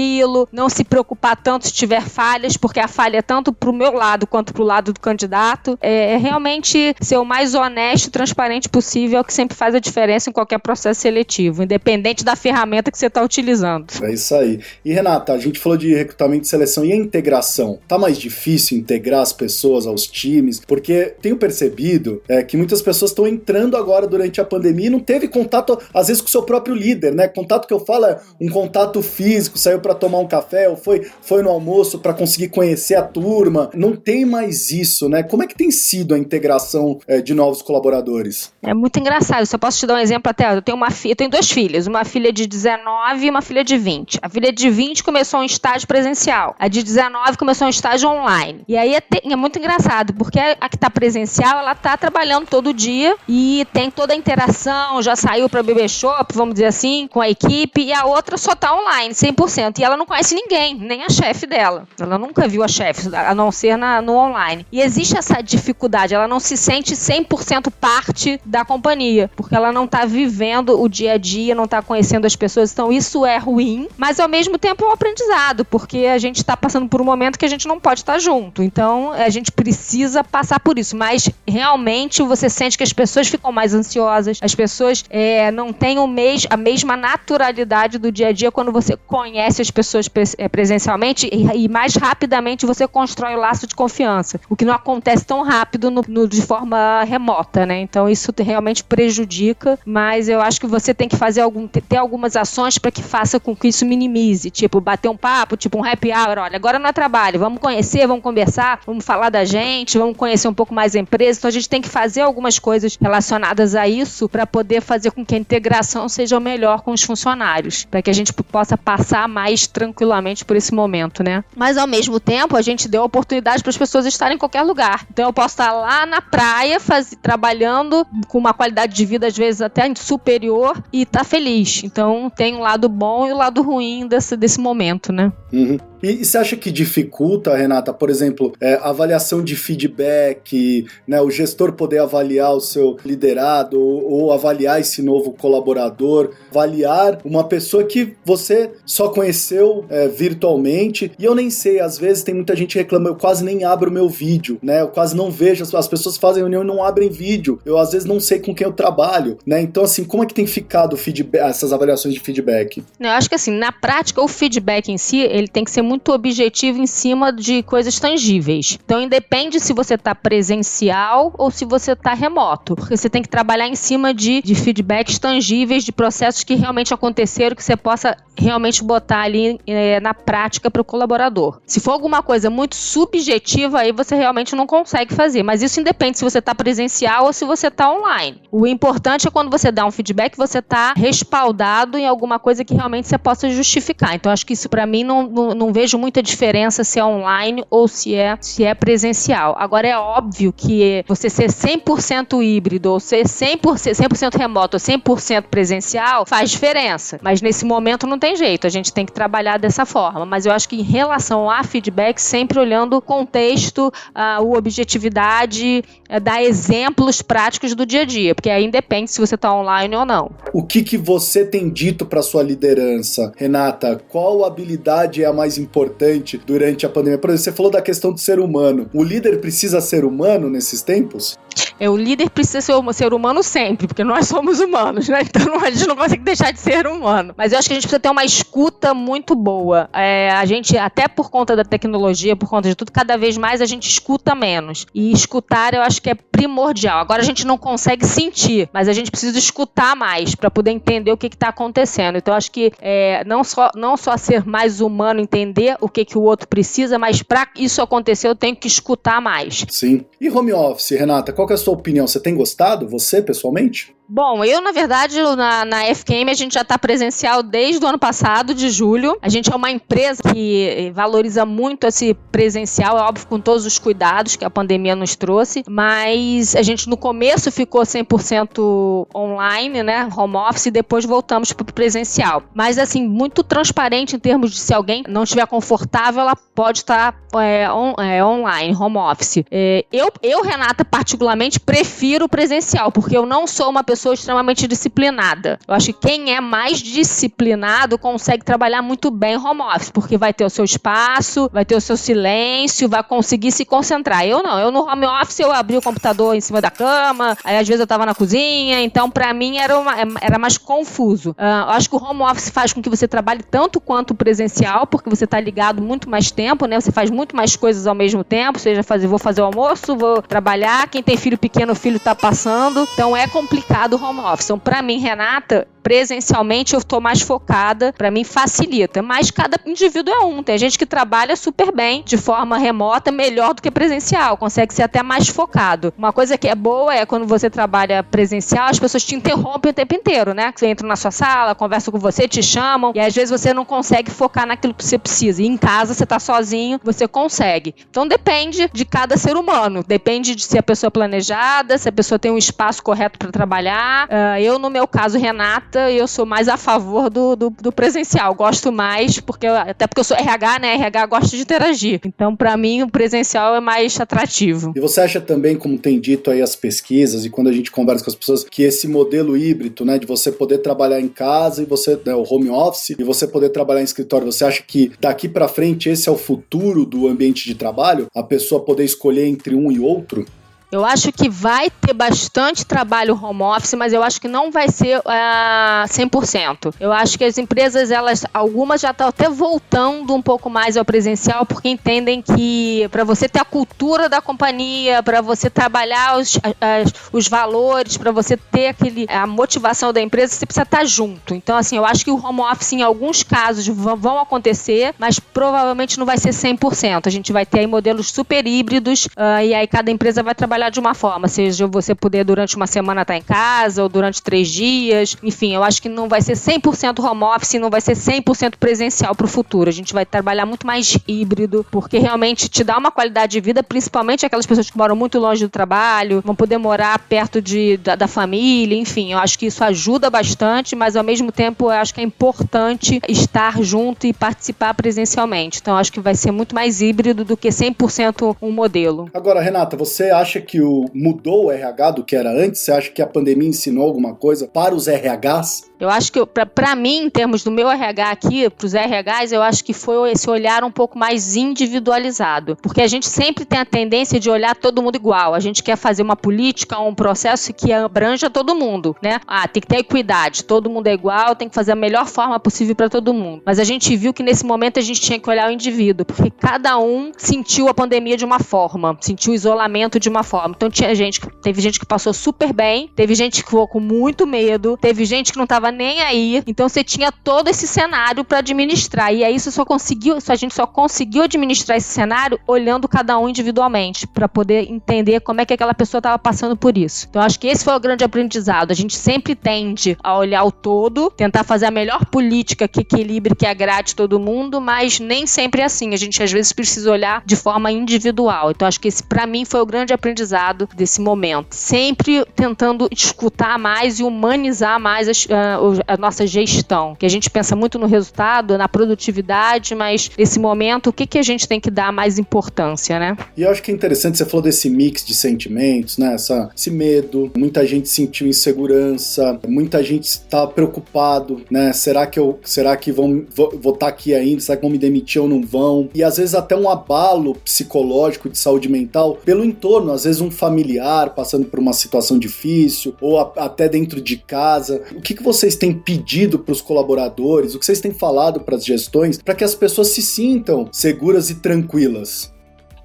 não 0.52 0.68
se 0.68 0.84
preocupar 0.84 1.36
tanto 1.36 1.66
se 1.66 1.72
tiver 1.72 2.02
falhas, 2.02 2.56
porque 2.56 2.80
a 2.80 2.88
falha 2.88 3.18
é 3.18 3.22
tanto 3.22 3.52
para 3.52 3.70
o 3.70 3.72
meu 3.72 3.92
lado 3.92 4.26
quanto 4.26 4.52
para 4.52 4.62
o 4.62 4.66
lado 4.66 4.92
do 4.92 5.00
candidato. 5.00 5.78
É, 5.80 6.12
é 6.12 6.16
realmente 6.16 6.94
ser 7.00 7.18
o 7.18 7.24
mais 7.24 7.54
honesto 7.54 8.06
e 8.06 8.10
transparente 8.10 8.68
possível, 8.68 9.18
é 9.18 9.20
o 9.20 9.24
que 9.24 9.32
sempre 9.32 9.56
faz 9.56 9.74
a 9.74 9.78
diferença 9.78 10.30
em 10.30 10.32
qualquer 10.32 10.58
processo 10.58 11.00
seletivo, 11.00 11.62
independente 11.62 12.24
da 12.24 12.36
ferramenta 12.36 12.90
que 12.90 12.98
você 12.98 13.06
está 13.06 13.22
utilizando. 13.22 13.86
É 14.02 14.12
isso 14.12 14.34
aí. 14.34 14.60
E 14.84 14.92
Renata, 14.92 15.32
a 15.32 15.38
gente 15.38 15.58
falou 15.58 15.78
de 15.78 15.94
recrutamento 15.94 16.44
e 16.44 16.48
seleção 16.48 16.84
e 16.84 16.92
a 16.92 16.96
integração. 16.96 17.78
Tá 17.86 17.98
mais 17.98 18.18
difícil 18.18 18.78
integrar 18.78 19.20
as 19.20 19.32
pessoas? 19.32 19.50
pessoas, 19.50 19.86
aos 19.86 20.06
times, 20.06 20.60
porque 20.60 21.14
tenho 21.20 21.36
percebido 21.36 22.22
é, 22.28 22.42
que 22.42 22.56
muitas 22.56 22.80
pessoas 22.80 23.10
estão 23.10 23.26
entrando 23.26 23.76
agora 23.76 24.06
durante 24.06 24.40
a 24.40 24.44
pandemia 24.44 24.86
e 24.86 24.90
não 24.90 25.00
teve 25.00 25.28
contato, 25.28 25.78
às 25.92 26.08
vezes, 26.08 26.20
com 26.20 26.28
o 26.28 26.30
seu 26.30 26.42
próprio 26.42 26.74
líder, 26.74 27.14
né? 27.14 27.28
Contato 27.28 27.66
que 27.66 27.74
eu 27.74 27.80
falo 27.80 28.06
é 28.06 28.20
um 28.40 28.48
contato 28.48 29.02
físico, 29.02 29.58
saiu 29.58 29.80
para 29.80 29.89
tomar 29.94 30.18
um 30.18 30.26
café 30.26 30.68
ou 30.68 30.76
foi, 30.76 31.10
foi 31.20 31.42
no 31.42 31.50
almoço 31.50 31.98
para 31.98 32.14
conseguir 32.14 32.48
conhecer 32.48 32.94
a 32.94 33.02
turma. 33.02 33.70
Não 33.74 33.96
tem 33.96 34.24
mais 34.24 34.70
isso, 34.70 35.08
né? 35.08 35.22
Como 35.22 35.42
é 35.42 35.46
que 35.46 35.54
tem 35.54 35.70
sido 35.70 36.14
a 36.14 36.18
integração 36.18 36.98
é, 37.06 37.20
de 37.20 37.34
novos 37.34 37.62
colaboradores? 37.62 38.52
É 38.62 38.74
muito 38.74 38.98
engraçado. 38.98 39.46
Eu 39.50 39.58
posso 39.58 39.78
te 39.78 39.86
dar 39.86 39.94
um 39.94 39.98
exemplo 39.98 40.30
até, 40.30 40.54
eu 40.54 40.62
tenho 40.62 40.76
uma 40.76 40.90
filha, 40.90 41.12
eu 41.12 41.16
tenho 41.16 41.30
duas 41.30 41.50
filhas, 41.50 41.86
uma 41.86 42.04
filha 42.04 42.32
de 42.32 42.46
19 42.46 43.26
e 43.26 43.30
uma 43.30 43.42
filha 43.42 43.64
de 43.64 43.76
20. 43.76 44.18
A 44.22 44.28
filha 44.28 44.52
de 44.52 44.70
20 44.70 45.02
começou 45.02 45.40
um 45.40 45.44
estágio 45.44 45.86
presencial, 45.86 46.54
a 46.58 46.68
de 46.68 46.82
19 46.82 47.36
começou 47.36 47.66
um 47.66 47.70
estágio 47.70 48.08
online. 48.08 48.62
E 48.68 48.76
aí 48.76 48.94
é, 48.94 49.02
é 49.24 49.36
muito 49.36 49.58
engraçado, 49.58 50.12
porque 50.14 50.38
a 50.38 50.68
que 50.68 50.76
está 50.76 50.90
presencial, 50.90 51.58
ela 51.58 51.72
está 51.72 51.96
trabalhando 51.96 52.46
todo 52.46 52.72
dia 52.72 53.16
e 53.28 53.66
tem 53.72 53.90
toda 53.90 54.12
a 54.12 54.16
interação, 54.16 55.02
já 55.02 55.16
saiu 55.16 55.48
para 55.48 55.62
beber 55.62 55.88
shop, 55.88 56.34
vamos 56.34 56.54
dizer 56.54 56.66
assim, 56.66 57.08
com 57.08 57.20
a 57.20 57.28
equipe, 57.28 57.82
e 57.82 57.92
a 57.92 58.04
outra 58.04 58.36
só 58.36 58.52
está 58.52 58.74
online, 58.74 59.14
100%. 59.14 59.79
Porque 59.80 59.86
ela 59.86 59.96
não 59.96 60.04
conhece 60.04 60.34
ninguém, 60.34 60.74
nem 60.74 61.04
a 61.04 61.08
chefe 61.08 61.46
dela. 61.46 61.88
Ela 61.98 62.18
nunca 62.18 62.46
viu 62.46 62.62
a 62.62 62.68
chefe, 62.68 63.08
a 63.14 63.34
não 63.34 63.50
ser 63.50 63.78
na, 63.78 64.02
no 64.02 64.14
online. 64.14 64.66
E 64.70 64.82
existe 64.82 65.16
essa 65.16 65.40
dificuldade, 65.40 66.14
ela 66.14 66.28
não 66.28 66.38
se 66.38 66.54
sente 66.54 66.92
100% 66.92 67.72
parte 67.80 68.38
da 68.44 68.62
companhia, 68.62 69.30
porque 69.34 69.54
ela 69.54 69.72
não 69.72 69.86
está 69.86 70.04
vivendo 70.04 70.78
o 70.78 70.86
dia 70.86 71.12
a 71.12 71.16
dia, 71.16 71.54
não 71.54 71.64
está 71.64 71.80
conhecendo 71.80 72.26
as 72.26 72.36
pessoas. 72.36 72.70
Então 72.70 72.92
isso 72.92 73.24
é 73.24 73.38
ruim, 73.38 73.88
mas 73.96 74.20
ao 74.20 74.28
mesmo 74.28 74.58
tempo 74.58 74.84
é 74.84 74.88
um 74.88 74.92
aprendizado, 74.92 75.64
porque 75.64 76.00
a 76.00 76.18
gente 76.18 76.36
está 76.36 76.54
passando 76.58 76.86
por 76.86 77.00
um 77.00 77.04
momento 77.04 77.38
que 77.38 77.46
a 77.46 77.48
gente 77.48 77.66
não 77.66 77.80
pode 77.80 78.00
estar 78.00 78.14
tá 78.14 78.18
junto. 78.18 78.62
Então 78.62 79.12
a 79.12 79.30
gente 79.30 79.50
precisa 79.50 80.22
passar 80.22 80.60
por 80.60 80.78
isso. 80.78 80.94
Mas 80.94 81.30
realmente 81.48 82.22
você 82.22 82.50
sente 82.50 82.76
que 82.76 82.84
as 82.84 82.92
pessoas 82.92 83.28
ficam 83.28 83.50
mais 83.50 83.72
ansiosas, 83.72 84.38
as 84.42 84.54
pessoas 84.54 85.06
é, 85.08 85.50
não 85.50 85.72
têm 85.72 85.98
o 85.98 86.10
a 86.50 86.56
mesma 86.56 86.96
naturalidade 86.96 87.96
do 87.96 88.12
dia 88.12 88.28
a 88.28 88.32
dia 88.32 88.52
quando 88.52 88.70
você 88.70 88.94
conhece 88.94 89.59
as 89.62 89.70
pessoas 89.70 90.08
é, 90.38 90.48
presencialmente 90.48 91.28
e, 91.32 91.64
e 91.64 91.68
mais 91.68 91.94
rapidamente 91.96 92.66
você 92.66 92.86
constrói 92.86 93.34
o 93.34 93.38
laço 93.38 93.66
de 93.66 93.74
confiança, 93.74 94.40
o 94.48 94.56
que 94.56 94.64
não 94.64 94.74
acontece 94.74 95.24
tão 95.24 95.42
rápido 95.42 95.90
no, 95.90 96.04
no, 96.06 96.28
de 96.28 96.42
forma 96.42 97.02
remota, 97.04 97.66
né? 97.66 97.80
Então 97.80 98.08
isso 98.08 98.32
realmente 98.38 98.84
prejudica, 98.84 99.78
mas 99.84 100.28
eu 100.28 100.40
acho 100.40 100.60
que 100.60 100.66
você 100.66 100.94
tem 100.94 101.08
que 101.08 101.16
fazer 101.16 101.40
algum, 101.40 101.66
ter 101.66 101.96
algumas 101.96 102.36
ações 102.36 102.78
para 102.78 102.90
que 102.90 103.02
faça 103.02 103.40
com 103.40 103.54
que 103.54 103.68
isso 103.68 103.84
minimize, 103.84 104.50
tipo 104.50 104.80
bater 104.80 105.08
um 105.08 105.16
papo, 105.16 105.56
tipo 105.56 105.78
um 105.78 105.84
happy 105.84 106.10
hour, 106.10 106.38
olha, 106.38 106.56
agora 106.56 106.78
não 106.78 106.88
é 106.88 106.92
trabalho, 106.92 107.38
vamos 107.38 107.60
conhecer, 107.60 108.06
vamos 108.06 108.22
conversar, 108.22 108.80
vamos 108.86 109.04
falar 109.04 109.30
da 109.30 109.44
gente, 109.44 109.98
vamos 109.98 110.16
conhecer 110.16 110.48
um 110.48 110.54
pouco 110.54 110.74
mais 110.74 110.94
a 110.94 110.98
empresa, 110.98 111.38
então 111.38 111.48
a 111.48 111.52
gente 111.52 111.68
tem 111.68 111.80
que 111.80 111.88
fazer 111.88 112.20
algumas 112.20 112.58
coisas 112.58 112.96
relacionadas 113.00 113.74
a 113.74 113.88
isso 113.88 114.28
para 114.28 114.46
poder 114.46 114.80
fazer 114.80 115.10
com 115.10 115.24
que 115.24 115.34
a 115.34 115.38
integração 115.38 116.08
seja 116.08 116.38
melhor 116.38 116.82
com 116.82 116.92
os 116.92 117.02
funcionários, 117.02 117.84
para 117.84 118.02
que 118.02 118.10
a 118.10 118.12
gente 118.12 118.32
possa 118.32 118.76
passar 118.76 119.28
mais 119.28 119.49
tranquilamente 119.56 120.44
por 120.44 120.56
esse 120.56 120.74
momento, 120.74 121.22
né? 121.22 121.44
Mas 121.56 121.76
ao 121.76 121.86
mesmo 121.86 122.18
tempo, 122.20 122.56
a 122.56 122.62
gente 122.62 122.88
deu 122.88 123.02
a 123.02 123.06
oportunidade 123.06 123.62
para 123.62 123.70
as 123.70 123.76
pessoas 123.76 124.06
estarem 124.06 124.36
em 124.36 124.38
qualquer 124.38 124.62
lugar. 124.62 125.06
Então 125.10 125.26
eu 125.26 125.32
posso 125.32 125.54
estar 125.54 125.72
lá 125.72 126.06
na 126.06 126.20
praia, 126.20 126.78
faz, 126.78 127.16
trabalhando 127.20 128.06
com 128.28 128.38
uma 128.38 128.54
qualidade 128.54 128.94
de 128.94 129.04
vida 129.04 129.26
às 129.26 129.36
vezes 129.36 129.60
até 129.60 129.92
superior 129.94 130.82
e 130.92 131.02
estar 131.02 131.20
tá 131.20 131.24
feliz. 131.24 131.82
Então 131.84 132.30
tem 132.34 132.54
um 132.54 132.60
lado 132.60 132.88
bom 132.88 133.26
e 133.26 133.32
o 133.32 133.34
um 133.34 133.38
lado 133.38 133.62
ruim 133.62 134.06
desse, 134.06 134.36
desse 134.36 134.60
momento, 134.60 135.12
né? 135.12 135.32
Uhum. 135.52 135.78
E, 136.02 136.24
você 136.24 136.38
acha 136.38 136.56
que 136.56 136.70
dificulta, 136.70 137.54
Renata, 137.54 137.92
por 137.92 138.10
exemplo, 138.10 138.52
é, 138.60 138.74
avaliação 138.82 139.42
de 139.42 139.54
feedback, 139.56 140.86
né, 141.06 141.20
o 141.20 141.30
gestor 141.30 141.72
poder 141.72 141.98
avaliar 141.98 142.54
o 142.54 142.60
seu 142.60 142.96
liderado 143.04 143.80
ou, 143.80 144.10
ou, 144.10 144.32
avaliar 144.32 144.80
esse 144.80 145.02
novo 145.02 145.32
colaborador, 145.32 146.30
avaliar 146.50 147.18
uma 147.24 147.44
pessoa 147.44 147.84
que 147.84 148.14
você 148.24 148.70
só 148.86 149.08
conheceu 149.08 149.84
é, 149.88 150.08
virtualmente 150.08 151.12
e 151.18 151.24
eu 151.24 151.34
nem 151.34 151.50
sei, 151.50 151.80
às 151.80 151.98
vezes 151.98 152.22
tem 152.22 152.34
muita 152.34 152.56
gente 152.56 152.72
que 152.72 152.78
reclama, 152.78 153.08
eu 153.08 153.16
quase 153.16 153.44
nem 153.44 153.64
abro 153.64 153.90
meu 153.90 154.08
vídeo, 154.08 154.58
né, 154.62 154.80
eu 154.80 154.88
quase 154.88 155.16
não 155.16 155.30
vejo, 155.30 155.62
as, 155.62 155.74
as 155.74 155.88
pessoas 155.88 156.16
fazem 156.16 156.42
reunião 156.42 156.62
e 156.62 156.66
não 156.66 156.82
abrem 156.82 157.08
vídeo, 157.08 157.60
eu 157.64 157.78
às 157.78 157.92
vezes 157.92 158.06
não 158.06 158.20
sei 158.20 158.38
com 158.40 158.54
quem 158.54 158.66
eu 158.66 158.72
trabalho, 158.72 159.38
né, 159.46 159.60
então 159.60 159.84
assim, 159.84 160.04
como 160.04 160.22
é 160.22 160.26
que 160.26 160.34
tem 160.34 160.46
ficado 160.46 160.96
feedback, 160.96 161.42
essas 161.42 161.72
avaliações 161.72 162.14
de 162.14 162.20
feedback? 162.20 162.82
Eu 162.98 163.10
acho 163.10 163.28
que 163.28 163.34
assim, 163.34 163.52
na 163.52 163.72
prática, 163.72 164.22
o 164.22 164.28
feedback 164.28 164.90
em 164.90 164.98
si, 164.98 165.18
ele 165.18 165.48
tem 165.48 165.64
que 165.64 165.70
ser 165.70 165.82
muito 165.90 166.12
objetivo 166.12 166.80
em 166.80 166.86
cima 166.86 167.32
de 167.32 167.64
coisas 167.64 167.98
tangíveis. 167.98 168.78
Então, 168.84 169.00
independe 169.00 169.58
se 169.58 169.72
você 169.72 169.94
está 169.94 170.14
presencial 170.14 171.34
ou 171.36 171.50
se 171.50 171.64
você 171.64 171.92
está 171.92 172.14
remoto, 172.14 172.76
porque 172.76 172.96
você 172.96 173.10
tem 173.10 173.20
que 173.20 173.28
trabalhar 173.28 173.66
em 173.66 173.74
cima 173.74 174.14
de, 174.14 174.40
de 174.40 174.54
feedbacks 174.54 175.18
tangíveis, 175.18 175.84
de 175.84 175.90
processos 175.90 176.44
que 176.44 176.54
realmente 176.54 176.94
aconteceram, 176.94 177.56
que 177.56 177.64
você 177.64 177.76
possa 177.76 178.16
realmente 178.38 178.84
botar 178.84 179.22
ali 179.22 179.58
é, 179.66 179.98
na 179.98 180.14
prática 180.14 180.70
para 180.70 180.80
o 180.80 180.84
colaborador. 180.84 181.60
Se 181.66 181.80
for 181.80 181.90
alguma 181.90 182.22
coisa 182.22 182.48
muito 182.48 182.76
subjetiva, 182.76 183.80
aí 183.80 183.90
você 183.90 184.14
realmente 184.14 184.54
não 184.54 184.66
consegue 184.68 185.12
fazer. 185.12 185.42
Mas 185.42 185.60
isso 185.60 185.80
independe 185.80 186.18
se 186.18 186.24
você 186.24 186.38
está 186.38 186.54
presencial 186.54 187.26
ou 187.26 187.32
se 187.32 187.44
você 187.44 187.66
está 187.66 187.92
online. 187.92 188.40
O 188.52 188.64
importante 188.64 189.26
é 189.26 189.30
quando 189.30 189.50
você 189.50 189.72
dá 189.72 189.84
um 189.84 189.90
feedback, 189.90 190.36
você 190.36 190.58
está 190.58 190.94
respaldado 190.96 191.98
em 191.98 192.06
alguma 192.06 192.38
coisa 192.38 192.64
que 192.64 192.74
realmente 192.74 193.08
você 193.08 193.18
possa 193.18 193.50
justificar. 193.50 194.14
Então, 194.14 194.30
acho 194.30 194.46
que 194.46 194.52
isso 194.52 194.68
para 194.68 194.86
mim 194.86 195.02
não, 195.02 195.26
não, 195.26 195.54
não 195.54 195.72
vejo 195.80 195.96
muita 195.96 196.22
diferença 196.22 196.84
se 196.84 196.98
é 196.98 197.04
online 197.04 197.64
ou 197.70 197.88
se 197.88 198.14
é, 198.14 198.36
se 198.38 198.64
é 198.64 198.74
presencial. 198.74 199.56
Agora, 199.58 199.88
é 199.88 199.96
óbvio 199.96 200.52
que 200.52 201.02
você 201.08 201.30
ser 201.30 201.48
100% 201.48 202.42
híbrido 202.44 202.92
ou 202.92 203.00
ser 203.00 203.24
100%, 203.24 204.14
100 204.14 204.28
remoto 204.38 204.76
ou 204.76 204.80
100% 204.80 205.44
presencial 205.50 206.26
faz 206.26 206.50
diferença. 206.50 207.18
Mas 207.22 207.40
nesse 207.40 207.64
momento 207.64 208.06
não 208.06 208.18
tem 208.18 208.36
jeito, 208.36 208.66
a 208.66 208.70
gente 208.70 208.92
tem 208.92 209.06
que 209.06 209.12
trabalhar 209.12 209.58
dessa 209.58 209.86
forma. 209.86 210.26
Mas 210.26 210.44
eu 210.44 210.52
acho 210.52 210.68
que 210.68 210.76
em 210.76 210.82
relação 210.82 211.48
a 211.50 211.64
feedback, 211.64 212.18
sempre 212.18 212.60
olhando 212.60 212.98
o 212.98 213.00
contexto, 213.00 213.90
a 214.14 214.38
objetividade, 214.42 215.82
a 216.10 216.18
dar 216.18 216.42
exemplos 216.42 217.22
práticos 217.22 217.74
do 217.74 217.86
dia 217.86 218.02
a 218.02 218.04
dia, 218.04 218.34
porque 218.34 218.50
aí 218.50 218.70
depende 218.70 219.10
se 219.10 219.18
você 219.18 219.34
está 219.34 219.54
online 219.54 219.96
ou 219.96 220.04
não. 220.04 220.30
O 220.52 220.62
que, 220.62 220.82
que 220.82 220.98
você 220.98 221.42
tem 221.42 221.70
dito 221.70 222.04
para 222.04 222.20
sua 222.20 222.42
liderança, 222.42 223.32
Renata? 223.34 223.98
Qual 224.10 224.44
habilidade 224.44 225.22
é 225.22 225.26
a 225.26 225.32
mais 225.32 225.56
importante? 225.56 225.69
Importante 225.70 226.40
durante 226.44 226.84
a 226.84 226.88
pandemia? 226.88 227.18
Por 227.18 227.30
exemplo, 227.30 227.44
você 227.44 227.52
falou 227.52 227.70
da 227.70 227.80
questão 227.80 228.12
do 228.12 228.18
ser 228.18 228.40
humano. 228.40 228.90
O 228.92 229.02
líder 229.02 229.40
precisa 229.40 229.80
ser 229.80 230.04
humano 230.04 230.50
nesses 230.50 230.82
tempos? 230.82 231.38
É, 231.78 231.88
o 231.88 231.96
líder 231.96 232.30
precisa 232.30 232.60
ser 232.60 232.74
ser 232.92 233.14
humano 233.14 233.42
sempre, 233.42 233.86
porque 233.86 234.04
nós 234.04 234.26
somos 234.26 234.60
humanos, 234.60 235.08
né? 235.08 235.20
Então 235.30 235.60
a 235.60 235.70
gente 235.70 235.86
não 235.86 235.96
consegue 235.96 236.24
deixar 236.24 236.52
de 236.52 236.58
ser 236.58 236.86
humano. 236.86 237.32
Mas 237.36 237.52
eu 237.52 237.58
acho 237.58 237.68
que 237.68 237.74
a 237.74 237.76
gente 237.76 237.84
precisa 237.84 238.00
ter 238.00 238.10
uma 238.10 238.24
escuta 238.24 238.92
muito 238.92 239.34
boa. 239.34 239.88
É, 239.92 240.30
a 240.30 240.44
gente, 240.44 240.76
até 240.76 241.06
por 241.06 241.30
conta 241.30 241.54
da 241.54 241.64
tecnologia, 241.64 242.34
por 242.34 242.48
conta 242.48 242.68
de 242.68 242.74
tudo, 242.74 242.90
cada 242.90 243.16
vez 243.16 243.38
mais 243.38 243.62
a 243.62 243.66
gente 243.66 243.88
escuta 243.88 244.34
menos. 244.34 244.86
E 244.94 245.12
escutar 245.12 245.72
eu 245.72 245.82
acho 245.82 246.02
que 246.02 246.10
é 246.10 246.14
primordial. 246.14 246.98
Agora 246.98 247.22
a 247.22 247.24
gente 247.24 247.46
não 247.46 247.56
consegue 247.56 248.04
sentir, 248.04 248.68
mas 248.72 248.88
a 248.88 248.92
gente 248.92 249.10
precisa 249.10 249.38
escutar 249.38 249.94
mais 249.94 250.34
para 250.34 250.50
poder 250.50 250.72
entender 250.72 251.12
o 251.12 251.16
que 251.16 251.28
está 251.28 251.48
acontecendo. 251.48 252.16
Então 252.16 252.34
eu 252.34 252.38
acho 252.38 252.50
que 252.50 252.72
é, 252.80 253.24
não, 253.24 253.44
só, 253.44 253.70
não 253.74 253.96
só 253.96 254.16
ser 254.16 254.44
mais 254.44 254.80
humano, 254.80 255.20
entender 255.20 255.59
o 255.80 255.88
que, 255.88 256.04
que 256.04 256.18
o 256.18 256.22
outro 256.22 256.48
precisa, 256.48 256.98
mas 256.98 257.22
para 257.22 257.48
isso 257.56 257.82
acontecer 257.82 258.28
eu 258.28 258.34
tenho 258.34 258.56
que 258.56 258.68
escutar 258.68 259.20
mais. 259.20 259.64
Sim. 259.68 260.04
E 260.20 260.30
home 260.30 260.52
office, 260.52 260.90
Renata, 260.90 261.32
qual 261.32 261.48
é 261.50 261.54
a 261.54 261.56
sua 261.56 261.74
opinião? 261.74 262.06
Você 262.06 262.20
tem 262.20 262.34
gostado, 262.34 262.88
você 262.88 263.22
pessoalmente? 263.22 263.94
Bom, 264.12 264.44
eu, 264.44 264.60
na 264.60 264.72
verdade, 264.72 265.22
na, 265.22 265.64
na 265.64 265.94
FKM 265.94 266.28
a 266.30 266.34
gente 266.34 266.54
já 266.54 266.62
está 266.62 266.76
presencial 266.76 267.44
desde 267.44 267.84
o 267.84 267.88
ano 267.88 267.98
passado, 267.98 268.52
de 268.52 268.68
julho. 268.68 269.16
A 269.22 269.28
gente 269.28 269.52
é 269.52 269.54
uma 269.54 269.70
empresa 269.70 270.20
que 270.20 270.90
valoriza 270.92 271.46
muito 271.46 271.86
esse 271.86 272.12
presencial, 272.32 272.98
é 272.98 273.02
óbvio, 273.02 273.28
com 273.28 273.38
todos 273.38 273.64
os 273.64 273.78
cuidados 273.78 274.34
que 274.34 274.44
a 274.44 274.50
pandemia 274.50 274.96
nos 274.96 275.14
trouxe, 275.14 275.62
mas 275.68 276.56
a 276.56 276.62
gente 276.62 276.88
no 276.88 276.96
começo 276.96 277.52
ficou 277.52 277.82
100% 277.82 279.06
online, 279.14 279.84
né, 279.84 280.08
home 280.16 280.34
office, 280.34 280.66
e 280.66 280.70
depois 280.72 281.04
voltamos 281.04 281.52
para 281.52 281.62
o 281.62 281.72
presencial. 281.72 282.42
Mas, 282.52 282.78
assim, 282.78 283.06
muito 283.06 283.44
transparente 283.44 284.16
em 284.16 284.18
termos 284.18 284.50
de 284.50 284.58
se 284.58 284.74
alguém 284.74 285.04
não 285.08 285.22
estiver 285.22 285.46
confortável, 285.46 286.22
ela 286.22 286.34
pode 286.34 286.78
estar 286.78 287.14
é, 287.36 287.70
on, 287.72 287.94
é, 288.02 288.24
online, 288.24 288.74
home 288.74 288.96
office. 288.96 289.44
É, 289.52 289.84
eu, 289.92 290.10
eu, 290.20 290.42
Renata, 290.42 290.84
particularmente, 290.84 291.60
prefiro 291.60 292.28
presencial, 292.28 292.90
porque 292.90 293.16
eu 293.16 293.24
não 293.24 293.46
sou 293.46 293.70
uma 293.70 293.84
pessoa 293.84 293.99
pessoa 294.00 294.14
extremamente 294.14 294.66
disciplinada. 294.66 295.58
Eu 295.68 295.74
acho 295.74 295.92
que 295.92 296.08
quem 296.08 296.34
é 296.34 296.40
mais 296.40 296.78
disciplinado 296.78 297.98
consegue 297.98 298.42
trabalhar 298.42 298.80
muito 298.80 299.10
bem 299.10 299.36
home 299.36 299.60
office, 299.60 299.90
porque 299.90 300.16
vai 300.16 300.32
ter 300.32 300.44
o 300.44 300.48
seu 300.48 300.64
espaço, 300.64 301.50
vai 301.52 301.66
ter 301.66 301.76
o 301.76 301.80
seu 301.80 301.98
silêncio, 301.98 302.88
vai 302.88 303.02
conseguir 303.02 303.52
se 303.52 303.66
concentrar. 303.66 304.24
Eu 304.24 304.42
não, 304.42 304.58
eu 304.58 304.70
no 304.70 304.88
home 304.90 305.06
office 305.06 305.40
eu 305.40 305.52
abri 305.52 305.76
o 305.76 305.82
computador 305.82 306.34
em 306.34 306.40
cima 306.40 306.62
da 306.62 306.70
cama, 306.70 307.36
aí 307.44 307.58
às 307.58 307.68
vezes 307.68 307.80
eu 307.80 307.86
tava 307.86 308.06
na 308.06 308.14
cozinha, 308.14 308.80
então 308.80 309.10
para 309.10 309.34
mim 309.34 309.58
era, 309.58 309.78
uma, 309.78 309.94
era 310.22 310.38
mais 310.38 310.56
confuso. 310.56 311.32
Uh, 311.32 311.68
eu 311.68 311.70
acho 311.70 311.90
que 311.90 311.96
o 311.96 312.02
home 312.02 312.22
office 312.22 312.48
faz 312.48 312.72
com 312.72 312.80
que 312.80 312.88
você 312.88 313.06
trabalhe 313.06 313.42
tanto 313.42 313.80
quanto 313.80 314.12
o 314.12 314.14
presencial, 314.14 314.86
porque 314.86 315.10
você 315.10 315.26
tá 315.26 315.38
ligado 315.38 315.82
muito 315.82 316.08
mais 316.08 316.30
tempo, 316.30 316.64
né? 316.64 316.80
Você 316.80 316.90
faz 316.90 317.10
muito 317.10 317.36
mais 317.36 317.54
coisas 317.54 317.86
ao 317.86 317.94
mesmo 317.94 318.24
tempo, 318.24 318.58
seja 318.58 318.82
fazer, 318.82 319.06
vou 319.06 319.18
fazer 319.18 319.42
o 319.42 319.44
almoço, 319.44 319.94
vou 319.94 320.22
trabalhar, 320.22 320.88
quem 320.88 321.02
tem 321.02 321.18
filho 321.18 321.36
pequeno, 321.36 321.72
o 321.72 321.76
filho 321.76 322.00
tá 322.00 322.14
passando, 322.14 322.88
então 322.94 323.14
é 323.14 323.26
complicado 323.26 323.89
do 323.90 324.02
home 324.02 324.20
office. 324.20 324.46
Então, 324.46 324.58
para 324.58 324.80
mim, 324.80 324.98
Renata, 324.98 325.66
presencialmente 325.82 326.74
eu 326.74 326.78
estou 326.78 327.00
mais 327.00 327.20
focada, 327.20 327.92
para 327.92 328.10
mim 328.10 328.24
facilita. 328.24 329.02
Mas 329.02 329.30
cada 329.30 329.58
indivíduo 329.66 330.14
é 330.14 330.24
um. 330.24 330.42
Tem 330.42 330.56
gente 330.56 330.78
que 330.78 330.86
trabalha 330.86 331.34
super 331.36 331.72
bem 331.72 332.02
de 332.04 332.16
forma 332.16 332.58
remota, 332.58 333.10
melhor 333.10 333.54
do 333.54 333.62
que 333.62 333.70
presencial, 333.70 334.36
consegue 334.36 334.72
ser 334.72 334.82
até 334.82 335.02
mais 335.02 335.28
focado. 335.28 335.92
Uma 335.96 336.12
coisa 336.12 336.38
que 336.38 336.48
é 336.48 336.54
boa 336.54 336.94
é 336.94 337.04
quando 337.04 337.26
você 337.26 337.50
trabalha 337.50 338.02
presencial, 338.02 338.68
as 338.68 338.78
pessoas 338.78 339.04
te 339.04 339.14
interrompem 339.14 339.70
o 339.70 339.74
tempo 339.74 339.94
inteiro, 339.94 340.34
né? 340.34 340.52
Você 340.54 340.66
entra 340.66 340.86
na 340.86 340.96
sua 340.96 341.10
sala, 341.10 341.54
conversa 341.54 341.90
com 341.90 341.98
você, 341.98 342.28
te 342.28 342.42
chamam, 342.42 342.92
e 342.94 343.00
às 343.00 343.14
vezes 343.14 343.30
você 343.30 343.52
não 343.52 343.64
consegue 343.64 344.10
focar 344.10 344.46
naquilo 344.46 344.74
que 344.74 344.84
você 344.84 344.98
precisa. 344.98 345.42
E 345.42 345.46
em 345.46 345.56
casa 345.56 345.94
você 345.94 346.04
está 346.04 346.18
sozinho, 346.18 346.80
você 346.84 347.08
consegue. 347.08 347.74
Então 347.90 348.06
depende 348.06 348.70
de 348.72 348.84
cada 348.84 349.16
ser 349.16 349.36
humano, 349.36 349.82
depende 349.86 350.34
de 350.34 350.44
se 350.44 350.58
a 350.58 350.62
pessoa 350.62 350.88
é 350.88 350.90
planejada, 350.90 351.78
se 351.78 351.88
a 351.88 351.92
pessoa 351.92 352.18
tem 352.18 352.30
um 352.30 352.38
espaço 352.38 352.82
correto 352.82 353.18
para 353.18 353.30
trabalhar 353.30 353.69
trabalhar. 353.70 354.08
Uh, 354.08 354.40
eu, 354.40 354.58
no 354.58 354.68
meu 354.68 354.86
caso, 354.86 355.18
Renata, 355.18 355.90
eu 355.90 356.06
sou 356.06 356.26
mais 356.26 356.48
a 356.48 356.56
favor 356.56 357.08
do, 357.08 357.36
do, 357.36 357.50
do 357.50 357.72
presencial. 357.72 358.34
Gosto 358.34 358.72
mais, 358.72 359.20
porque 359.20 359.46
até 359.46 359.86
porque 359.86 360.00
eu 360.00 360.04
sou 360.04 360.16
RH, 360.16 360.58
né? 360.58 360.74
RH 360.74 361.06
gosta 361.06 361.36
de 361.36 361.42
interagir. 361.42 362.00
Então, 362.04 362.34
para 362.34 362.56
mim, 362.56 362.82
o 362.82 362.90
presencial 362.90 363.54
é 363.54 363.60
mais 363.60 363.98
atrativo. 364.00 364.72
E 364.76 364.80
você 364.80 365.00
acha 365.00 365.20
também, 365.20 365.56
como 365.56 365.78
tem 365.78 366.00
dito 366.00 366.30
aí 366.30 366.42
as 366.42 366.56
pesquisas, 366.56 367.24
e 367.24 367.30
quando 367.30 367.48
a 367.48 367.52
gente 367.52 367.70
conversa 367.70 368.04
com 368.04 368.10
as 368.10 368.16
pessoas, 368.16 368.44
que 368.44 368.62
esse 368.62 368.88
modelo 368.88 369.36
híbrido, 369.36 369.84
né, 369.84 369.98
de 369.98 370.06
você 370.06 370.32
poder 370.32 370.58
trabalhar 370.58 371.00
em 371.00 371.08
casa 371.08 371.62
e 371.62 371.66
você, 371.66 371.98
né, 372.04 372.14
o 372.14 372.24
home 372.28 372.50
office, 372.50 372.90
e 372.98 373.04
você 373.04 373.26
poder 373.26 373.50
trabalhar 373.50 373.80
em 373.80 373.84
escritório, 373.84 374.30
você 374.30 374.44
acha 374.44 374.62
que 374.62 374.92
daqui 375.00 375.28
para 375.28 375.48
frente 375.48 375.88
esse 375.88 376.08
é 376.08 376.12
o 376.12 376.16
futuro 376.16 376.84
do 376.84 377.08
ambiente 377.08 377.44
de 377.44 377.54
trabalho? 377.54 378.06
A 378.14 378.22
pessoa 378.22 378.64
poder 378.64 378.84
escolher 378.84 379.26
entre 379.26 379.54
um 379.54 379.70
e 379.70 379.78
outro? 379.78 380.26
Eu 380.72 380.84
acho 380.84 381.10
que 381.10 381.28
vai 381.28 381.68
ter 381.68 381.92
bastante 381.92 382.64
trabalho 382.64 383.18
home 383.20 383.42
office, 383.42 383.74
mas 383.74 383.92
eu 383.92 384.04
acho 384.04 384.20
que 384.20 384.28
não 384.28 384.52
vai 384.52 384.68
ser 384.68 384.98
uh, 384.98 385.02
ah, 385.06 385.84
100%. 385.88 386.74
Eu 386.78 386.92
acho 386.92 387.18
que 387.18 387.24
as 387.24 387.38
empresas, 387.38 387.90
elas, 387.90 388.24
algumas 388.32 388.80
já 388.80 388.92
estão 388.92 389.08
até 389.08 389.28
voltando 389.28 390.14
um 390.14 390.22
pouco 390.22 390.48
mais 390.48 390.76
ao 390.76 390.84
presencial, 390.84 391.44
porque 391.44 391.68
entendem 391.68 392.22
que 392.22 392.86
para 392.92 393.02
você 393.02 393.28
ter 393.28 393.40
a 393.40 393.44
cultura 393.44 394.08
da 394.08 394.20
companhia, 394.20 395.02
para 395.02 395.20
você 395.20 395.50
trabalhar 395.50 396.18
os, 396.18 396.38
as, 396.60 396.94
os 397.12 397.26
valores, 397.26 397.96
para 397.96 398.12
você 398.12 398.36
ter 398.36 398.68
aquele, 398.68 399.06
a 399.08 399.26
motivação 399.26 399.92
da 399.92 400.00
empresa, 400.00 400.34
você 400.34 400.46
precisa 400.46 400.62
estar 400.62 400.78
tá 400.78 400.84
junto. 400.84 401.34
Então, 401.34 401.56
assim, 401.56 401.76
eu 401.76 401.84
acho 401.84 402.04
que 402.04 402.12
o 402.12 402.24
home 402.24 402.42
office, 402.42 402.74
em 402.74 402.82
alguns 402.82 403.24
casos, 403.24 403.66
vão 403.66 404.20
acontecer, 404.20 404.94
mas 404.98 405.18
provavelmente 405.18 405.98
não 405.98 406.06
vai 406.06 406.16
ser 406.16 406.30
100%. 406.30 407.08
A 407.08 407.10
gente 407.10 407.32
vai 407.32 407.44
ter 407.44 407.60
aí 407.60 407.66
modelos 407.66 408.12
super 408.12 408.46
híbridos, 408.46 409.06
uh, 409.06 409.42
e 409.44 409.52
aí 409.52 409.66
cada 409.66 409.90
empresa 409.90 410.22
vai 410.22 410.34
trabalhar 410.34 410.59
trabalhar 410.60 410.70
de 410.70 410.80
uma 410.80 410.94
forma, 410.94 411.26
seja 411.26 411.66
você 411.66 411.94
poder 411.94 412.22
durante 412.24 412.56
uma 412.56 412.66
semana 412.66 413.02
estar 413.02 413.16
em 413.16 413.22
casa 413.22 413.82
ou 413.82 413.88
durante 413.88 414.22
três 414.22 414.48
dias. 414.48 415.16
Enfim, 415.22 415.54
eu 415.54 415.64
acho 415.64 415.80
que 415.80 415.88
não 415.88 416.08
vai 416.08 416.20
ser 416.20 416.34
100% 416.34 417.02
home 417.02 417.24
office, 417.24 417.54
não 417.54 417.70
vai 417.70 417.80
ser 417.80 417.94
100% 417.94 418.54
presencial 418.60 419.14
para 419.14 419.24
o 419.24 419.28
futuro. 419.28 419.70
A 419.70 419.72
gente 419.72 419.94
vai 419.94 420.04
trabalhar 420.04 420.44
muito 420.44 420.66
mais 420.66 420.98
híbrido, 421.08 421.64
porque 421.70 421.98
realmente 421.98 422.48
te 422.48 422.62
dá 422.62 422.76
uma 422.76 422.90
qualidade 422.90 423.32
de 423.32 423.40
vida, 423.40 423.62
principalmente 423.62 424.26
aquelas 424.26 424.44
pessoas 424.44 424.68
que 424.68 424.76
moram 424.76 424.94
muito 424.94 425.18
longe 425.18 425.44
do 425.44 425.48
trabalho, 425.48 426.20
vão 426.24 426.34
poder 426.34 426.58
morar 426.58 426.98
perto 426.98 427.40
de, 427.40 427.78
da, 427.78 427.96
da 427.96 428.06
família, 428.06 428.76
enfim. 428.76 429.12
Eu 429.12 429.18
acho 429.18 429.38
que 429.38 429.46
isso 429.46 429.64
ajuda 429.64 430.10
bastante, 430.10 430.76
mas 430.76 430.94
ao 430.94 431.04
mesmo 431.04 431.32
tempo 431.32 431.66
eu 431.66 431.70
acho 431.70 431.94
que 431.94 432.00
é 432.00 432.04
importante 432.04 433.00
estar 433.08 433.62
junto 433.62 434.06
e 434.06 434.12
participar 434.12 434.74
presencialmente. 434.74 435.60
Então 435.60 435.74
eu 435.74 435.78
acho 435.78 435.92
que 435.92 436.00
vai 436.00 436.14
ser 436.14 436.30
muito 436.30 436.54
mais 436.54 436.82
híbrido 436.82 437.24
do 437.24 437.36
que 437.36 437.48
100% 437.48 438.36
um 438.42 438.50
modelo. 438.50 439.08
Agora, 439.14 439.40
Renata, 439.40 439.76
você 439.76 440.10
acha 440.10 440.40
que 440.40 440.49
o, 440.58 440.86
mudou 440.94 441.44
o 441.46 441.50
RH 441.50 441.90
do 441.90 442.04
que 442.04 442.16
era 442.16 442.30
antes? 442.30 442.62
Você 442.62 442.72
acha 442.72 442.90
que 442.90 443.02
a 443.02 443.06
pandemia 443.06 443.50
ensinou 443.50 443.84
alguma 443.84 444.14
coisa 444.14 444.48
para 444.48 444.74
os 444.74 444.86
RHs? 444.88 445.69
Eu 445.80 445.88
acho 445.88 446.12
que, 446.12 446.24
para 446.26 446.76
mim, 446.76 447.04
em 447.04 447.10
termos 447.10 447.42
do 447.42 447.50
meu 447.50 447.70
RH 447.70 448.10
aqui, 448.10 448.50
para 448.50 448.66
os 448.66 448.74
RHs, 448.74 449.32
eu 449.32 449.42
acho 449.42 449.64
que 449.64 449.72
foi 449.72 450.12
esse 450.12 450.28
olhar 450.28 450.62
um 450.62 450.70
pouco 450.70 450.98
mais 450.98 451.36
individualizado. 451.36 452.54
Porque 452.56 452.82
a 452.82 452.86
gente 452.86 453.06
sempre 453.08 453.46
tem 453.46 453.58
a 453.58 453.64
tendência 453.64 454.20
de 454.20 454.28
olhar 454.28 454.54
todo 454.54 454.82
mundo 454.82 454.96
igual. 454.96 455.34
A 455.34 455.40
gente 455.40 455.62
quer 455.62 455.76
fazer 455.76 456.02
uma 456.02 456.14
política, 456.14 456.78
um 456.78 456.94
processo 456.94 457.54
que 457.54 457.72
abranja 457.72 458.28
todo 458.28 458.54
mundo, 458.54 458.94
né? 459.02 459.20
Ah, 459.26 459.48
tem 459.48 459.62
que 459.62 459.66
ter 459.66 459.78
equidade, 459.78 460.44
todo 460.44 460.68
mundo 460.68 460.86
é 460.86 460.92
igual, 460.92 461.34
tem 461.34 461.48
que 461.48 461.54
fazer 461.54 461.72
a 461.72 461.76
melhor 461.76 462.06
forma 462.06 462.38
possível 462.38 462.74
para 462.74 462.90
todo 462.90 463.14
mundo. 463.14 463.42
Mas 463.46 463.58
a 463.58 463.64
gente 463.64 463.96
viu 463.96 464.12
que 464.12 464.22
nesse 464.22 464.44
momento 464.44 464.78
a 464.78 464.82
gente 464.82 465.00
tinha 465.00 465.18
que 465.18 465.30
olhar 465.30 465.48
o 465.48 465.52
indivíduo, 465.52 466.04
porque 466.04 466.30
cada 466.30 466.78
um 466.78 467.10
sentiu 467.16 467.68
a 467.68 467.74
pandemia 467.74 468.18
de 468.18 468.24
uma 468.24 468.38
forma, 468.38 468.98
sentiu 469.00 469.32
o 469.32 469.34
isolamento 469.34 469.98
de 469.98 470.10
uma 470.10 470.22
forma. 470.22 470.54
Então 470.54 470.68
tinha 470.68 470.94
gente, 470.94 471.20
teve 471.42 471.62
gente 471.62 471.80
que 471.80 471.86
passou 471.86 472.12
super 472.12 472.52
bem, 472.52 472.90
teve 472.94 473.14
gente 473.14 473.42
que 473.42 473.48
ficou 473.48 473.66
com 473.66 473.80
muito 473.80 474.26
medo, 474.26 474.76
teve 474.78 475.06
gente 475.06 475.32
que 475.32 475.38
não 475.38 475.44
estava 475.44 475.69
nem 475.70 476.00
aí. 476.00 476.42
Então 476.46 476.68
você 476.68 476.82
tinha 476.82 477.12
todo 477.12 477.48
esse 477.48 477.66
cenário 477.66 478.24
para 478.24 478.38
administrar. 478.38 479.12
E 479.12 479.24
aí 479.24 479.38
você 479.38 479.50
só 479.50 479.64
conseguiu, 479.64 480.18
a 480.26 480.34
gente 480.34 480.54
só 480.54 480.66
conseguiu 480.66 481.22
administrar 481.22 481.76
esse 481.76 481.88
cenário 481.88 482.38
olhando 482.46 482.88
cada 482.88 483.18
um 483.18 483.28
individualmente, 483.28 484.06
para 484.06 484.28
poder 484.28 484.70
entender 484.70 485.20
como 485.20 485.40
é 485.40 485.46
que 485.46 485.54
aquela 485.54 485.74
pessoa 485.74 485.98
estava 485.98 486.18
passando 486.18 486.56
por 486.56 486.76
isso. 486.76 487.06
Então 487.08 487.22
acho 487.22 487.38
que 487.38 487.46
esse 487.48 487.64
foi 487.64 487.74
o 487.74 487.80
grande 487.80 488.04
aprendizado. 488.04 488.70
A 488.70 488.74
gente 488.74 488.96
sempre 488.96 489.34
tende 489.34 489.96
a 490.02 490.16
olhar 490.16 490.44
o 490.44 490.52
todo, 490.52 491.10
tentar 491.10 491.44
fazer 491.44 491.66
a 491.66 491.70
melhor 491.70 492.04
política 492.06 492.68
que 492.68 492.80
equilibre, 492.80 493.34
que 493.34 493.46
agrade 493.46 493.94
todo 493.94 494.18
mundo, 494.18 494.60
mas 494.60 495.00
nem 495.00 495.26
sempre 495.26 495.62
é 495.62 495.64
assim. 495.64 495.94
A 495.94 495.96
gente 495.96 496.22
às 496.22 496.32
vezes 496.32 496.52
precisa 496.52 496.90
olhar 496.90 497.22
de 497.24 497.36
forma 497.36 497.70
individual. 497.70 498.50
Então 498.50 498.66
acho 498.66 498.80
que 498.80 498.88
esse 498.88 499.02
para 499.02 499.26
mim 499.26 499.44
foi 499.44 499.60
o 499.60 499.66
grande 499.66 499.92
aprendizado 499.92 500.68
desse 500.74 501.00
momento. 501.00 501.54
Sempre 501.54 502.24
tentando 502.34 502.88
escutar 502.90 503.58
mais 503.58 504.00
e 504.00 504.02
humanizar 504.02 504.78
mais 504.80 505.08
as, 505.08 505.24
uh, 505.26 505.59
a 505.86 505.96
nossa 505.96 506.26
gestão. 506.26 506.94
Que 506.94 507.06
a 507.06 507.08
gente 507.08 507.30
pensa 507.30 507.54
muito 507.54 507.78
no 507.78 507.86
resultado, 507.86 508.56
na 508.56 508.68
produtividade, 508.68 509.74
mas 509.74 510.10
nesse 510.18 510.38
momento, 510.38 510.88
o 510.88 510.92
que, 510.92 511.06
que 511.06 511.18
a 511.18 511.22
gente 511.22 511.46
tem 511.46 511.60
que 511.60 511.70
dar 511.70 511.92
mais 511.92 512.18
importância, 512.18 512.98
né? 512.98 513.16
E 513.36 513.42
eu 513.42 513.50
acho 513.50 513.62
que 513.62 513.70
é 513.70 513.74
interessante, 513.74 514.18
você 514.18 514.24
falou 514.24 514.42
desse 514.42 514.68
mix 514.68 515.04
de 515.04 515.14
sentimentos, 515.14 515.98
né? 515.98 516.14
Essa, 516.14 516.50
esse 516.56 516.70
medo, 516.70 517.30
muita 517.36 517.66
gente 517.66 517.88
sentiu 517.88 518.26
insegurança, 518.26 519.38
muita 519.46 519.82
gente 519.82 520.04
está 520.04 520.46
preocupado, 520.46 521.42
né? 521.50 521.72
Será 521.72 522.06
que 522.06 522.18
eu, 522.18 522.38
será 522.44 522.76
que 522.76 522.92
vão, 522.92 523.24
vou 523.34 523.74
estar 523.74 523.86
tá 523.86 523.88
aqui 523.88 524.14
ainda? 524.14 524.40
Será 524.40 524.56
que 524.56 524.62
vão 524.62 524.70
me 524.70 524.78
demitir 524.78 525.20
ou 525.20 525.28
não 525.28 525.42
vão? 525.42 525.88
E 525.94 526.02
às 526.02 526.16
vezes 526.16 526.34
até 526.34 526.56
um 526.56 526.68
abalo 526.68 527.34
psicológico 527.36 528.28
de 528.28 528.38
saúde 528.38 528.68
mental 528.68 529.18
pelo 529.24 529.44
entorno, 529.44 529.92
às 529.92 530.04
vezes 530.04 530.20
um 530.20 530.30
familiar 530.30 531.10
passando 531.14 531.46
por 531.46 531.58
uma 531.58 531.72
situação 531.72 532.18
difícil 532.18 532.94
ou 533.00 533.18
a, 533.18 533.32
até 533.36 533.68
dentro 533.68 534.00
de 534.00 534.16
casa. 534.16 534.82
O 534.92 535.00
que, 535.00 535.14
que 535.14 535.22
vocês 535.50 535.56
têm 535.56 535.72
pedido 535.72 536.38
para 536.38 536.52
os 536.52 536.62
colaboradores, 536.62 537.54
o 537.54 537.58
que 537.58 537.66
vocês 537.66 537.80
têm 537.80 537.92
falado 537.92 538.40
para 538.40 538.54
as 538.56 538.64
gestões, 538.64 539.20
para 539.20 539.34
que 539.34 539.42
as 539.42 539.54
pessoas 539.54 539.88
se 539.88 540.00
sintam 540.00 540.68
seguras 540.72 541.28
e 541.28 541.36
tranquilas? 541.36 542.32